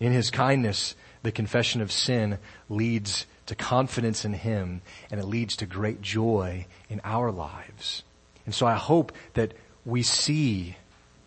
In 0.00 0.12
his 0.12 0.30
kindness, 0.30 0.94
the 1.22 1.32
confession 1.32 1.80
of 1.80 1.92
sin 1.92 2.38
leads 2.68 3.26
to 3.46 3.54
confidence 3.54 4.24
in 4.24 4.32
him 4.32 4.80
and 5.10 5.20
it 5.20 5.26
leads 5.26 5.56
to 5.56 5.66
great 5.66 6.00
joy 6.00 6.66
in 6.88 7.00
our 7.04 7.30
lives. 7.30 8.02
And 8.46 8.54
so 8.54 8.66
I 8.66 8.74
hope 8.74 9.12
that 9.34 9.52
we 9.84 10.02
see 10.02 10.76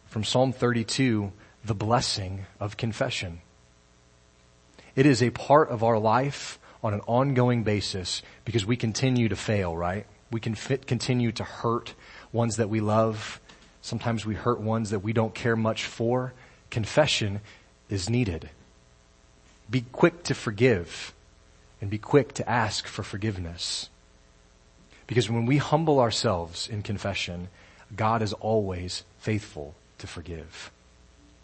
from 0.08 0.24
Psalm 0.24 0.54
32 0.54 1.32
the 1.66 1.76
blessing 1.76 2.46
of 2.60 2.78
confession. 2.78 3.42
It 4.96 5.06
is 5.06 5.24
a 5.24 5.30
part 5.30 5.70
of 5.70 5.84
our 5.84 6.00
life 6.00 6.60
on 6.84 6.94
an 6.94 7.02
ongoing 7.08 7.64
basis 7.64 8.22
because 8.46 8.66
we 8.66 8.76
continue 8.76 9.30
to 9.30 9.36
fail, 9.36 9.76
right? 9.76 10.06
We 10.32 10.40
can 10.40 10.56
fit, 10.56 10.86
continue 10.86 11.32
to 11.34 11.44
hurt 11.44 11.94
ones 12.34 12.58
that 12.58 12.70
we 12.70 12.82
love. 12.82 13.40
Sometimes 13.82 14.26
we 14.26 14.36
hurt 14.36 14.60
ones 14.60 14.90
that 14.90 15.00
we 15.00 15.14
don't 15.14 15.34
care 15.34 15.56
much 15.56 15.86
for. 15.86 16.34
Confession 16.70 17.40
is 17.90 18.10
needed. 18.10 18.50
Be 19.70 19.86
quick 19.94 20.24
to 20.24 20.34
forgive 20.34 21.14
and 21.80 21.90
be 21.90 21.98
quick 21.98 22.34
to 22.34 22.50
ask 22.50 22.88
for 22.88 23.04
forgiveness. 23.04 23.90
Because 25.08 25.30
when 25.30 25.46
we 25.46 25.58
humble 25.58 26.00
ourselves 26.00 26.68
in 26.68 26.82
confession, 26.82 27.50
God 27.96 28.22
is 28.22 28.34
always 28.34 29.04
faithful 29.20 29.76
to 30.00 30.08
forgive. 30.08 30.72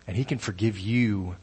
And 0.07 0.17
He 0.17 0.23
can 0.23 0.39
forgive 0.39 0.79
you 0.79 1.35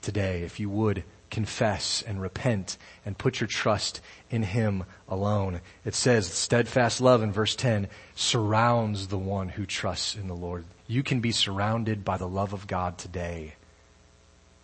today 0.00 0.42
if 0.42 0.60
you 0.60 0.70
would 0.70 1.02
confess 1.30 2.02
and 2.02 2.20
repent 2.20 2.76
and 3.04 3.18
put 3.18 3.40
your 3.40 3.46
trust 3.46 4.00
in 4.30 4.42
Him 4.42 4.84
alone. 5.08 5.60
It 5.84 5.94
says 5.94 6.26
steadfast 6.26 7.00
love 7.00 7.22
in 7.22 7.32
verse 7.32 7.56
10 7.56 7.88
surrounds 8.14 9.08
the 9.08 9.18
one 9.18 9.48
who 9.50 9.66
trusts 9.66 10.14
in 10.14 10.28
the 10.28 10.34
Lord. 10.34 10.64
You 10.86 11.02
can 11.02 11.20
be 11.20 11.32
surrounded 11.32 12.04
by 12.04 12.16
the 12.16 12.28
love 12.28 12.52
of 12.52 12.66
God 12.66 12.98
today 12.98 13.54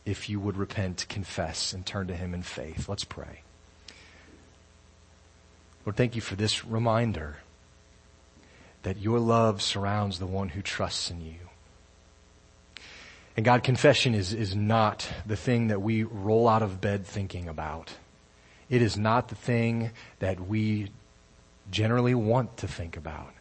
if 0.05 0.29
you 0.29 0.41
would 0.41 0.57
repent, 0.57 1.07
confess, 1.09 1.73
and 1.73 1.87
turn 1.87 2.09
to 2.09 2.17
Him 2.17 2.35
in 2.35 2.43
faith. 2.43 2.89
Let's 2.89 3.05
pray. 3.05 3.43
Lord, 5.85 5.97
thank 5.97 6.15
you 6.15 6.21
for 6.21 6.37
this 6.37 6.65
reminder 6.65 7.39
that 8.83 8.99
your 8.99 9.19
love 9.19 9.63
surrounds 9.63 10.19
the 10.19 10.27
one 10.27 10.51
who 10.51 10.63
trusts 10.63 11.11
in 11.11 11.21
you. 11.21 11.35
And 13.37 13.45
God, 13.45 13.63
confession 13.63 14.15
is, 14.15 14.35
is 14.35 14.55
not 14.55 15.09
the 15.25 15.37
thing 15.37 15.69
that 15.69 15.81
we 15.81 16.03
roll 16.03 16.49
out 16.49 16.63
of 16.63 16.81
bed 16.81 17.07
thinking 17.07 17.49
about. 17.49 17.93
It 18.69 18.83
is 18.83 18.97
not 18.97 19.29
the 19.29 19.35
thing 19.35 19.91
that 20.19 20.41
we 20.41 20.91
generally 21.71 22.15
want 22.15 22.59
to 22.59 22.69
think 22.69 22.97
about. 22.97 23.33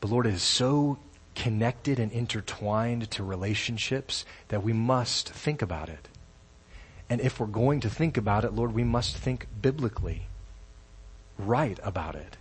But 0.00 0.10
Lord, 0.10 0.26
it 0.26 0.34
is 0.34 0.42
so 0.42 0.98
connected 1.34 1.98
and 1.98 2.12
intertwined 2.12 3.10
to 3.12 3.22
relationships 3.22 4.24
that 4.48 4.62
we 4.62 4.72
must 4.72 5.30
think 5.30 5.62
about 5.62 5.88
it. 5.88 6.08
And 7.08 7.20
if 7.20 7.40
we're 7.40 7.46
going 7.46 7.80
to 7.80 7.90
think 7.90 8.16
about 8.16 8.44
it, 8.44 8.52
Lord, 8.52 8.74
we 8.74 8.84
must 8.84 9.16
think 9.16 9.46
biblically, 9.62 10.26
right 11.38 11.78
about 11.82 12.16
it. 12.16 12.36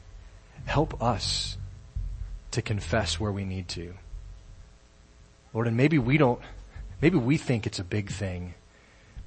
Help 0.65 1.01
us 1.01 1.57
to 2.51 2.61
confess 2.61 3.19
where 3.19 3.31
we 3.31 3.45
need 3.45 3.67
to. 3.69 3.93
Lord, 5.57 5.65
and 5.65 5.75
maybe 5.75 5.97
we 5.97 6.19
don't, 6.19 6.39
maybe 7.01 7.17
we 7.17 7.35
think 7.35 7.65
it's 7.65 7.79
a 7.79 7.83
big 7.83 8.11
thing. 8.11 8.53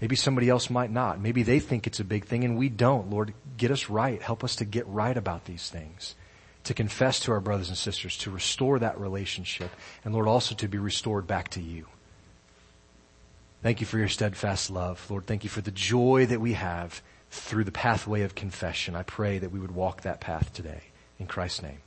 Maybe 0.01 0.15
somebody 0.15 0.49
else 0.49 0.71
might 0.71 0.93
not. 0.93 1.21
Maybe 1.21 1.43
they 1.43 1.59
think 1.59 1.89
it's 1.89 1.99
a 1.99 2.05
big 2.05 2.25
thing 2.25 2.45
and 2.45 2.57
we 2.57 2.69
don't. 2.69 3.11
Lord, 3.11 3.35
get 3.57 3.73
us 3.73 3.91
right. 3.91 4.23
Help 4.23 4.45
us 4.45 4.55
to 4.57 4.65
get 4.65 4.87
right 4.87 5.17
about 5.17 5.47
these 5.47 5.69
things. 5.69 6.15
To 6.63 6.73
confess 6.73 7.19
to 7.21 7.33
our 7.33 7.41
brothers 7.41 7.69
and 7.69 7.77
sisters, 7.77 8.17
to 8.19 8.31
restore 8.31 8.79
that 8.79 9.01
relationship, 9.01 9.73
and 10.05 10.15
Lord, 10.15 10.29
also 10.29 10.55
to 10.55 10.69
be 10.69 10.79
restored 10.79 11.27
back 11.27 11.49
to 11.49 11.61
you. 11.61 11.87
Thank 13.65 13.81
you 13.81 13.87
for 13.89 13.99
your 13.99 14.07
steadfast 14.07 14.71
love. 14.71 15.05
Lord, 15.11 15.27
thank 15.27 15.43
you 15.43 15.51
for 15.51 15.63
the 15.63 15.73
joy 15.73 16.27
that 16.27 16.41
we 16.41 16.53
have 16.53 17.03
through 17.33 17.65
the 17.65 17.73
pathway 17.73 18.23
of 18.23 18.37
confession. 18.37 18.95
I 18.95 19.03
pray 19.03 19.41
that 19.41 19.51
we 19.51 19.59
would 19.59 19.73
walk 19.73 20.03
that 20.03 20.21
path 20.21 20.53
today. 20.53 20.83
In 21.19 21.27
Christ's 21.27 21.63
name. 21.63 21.79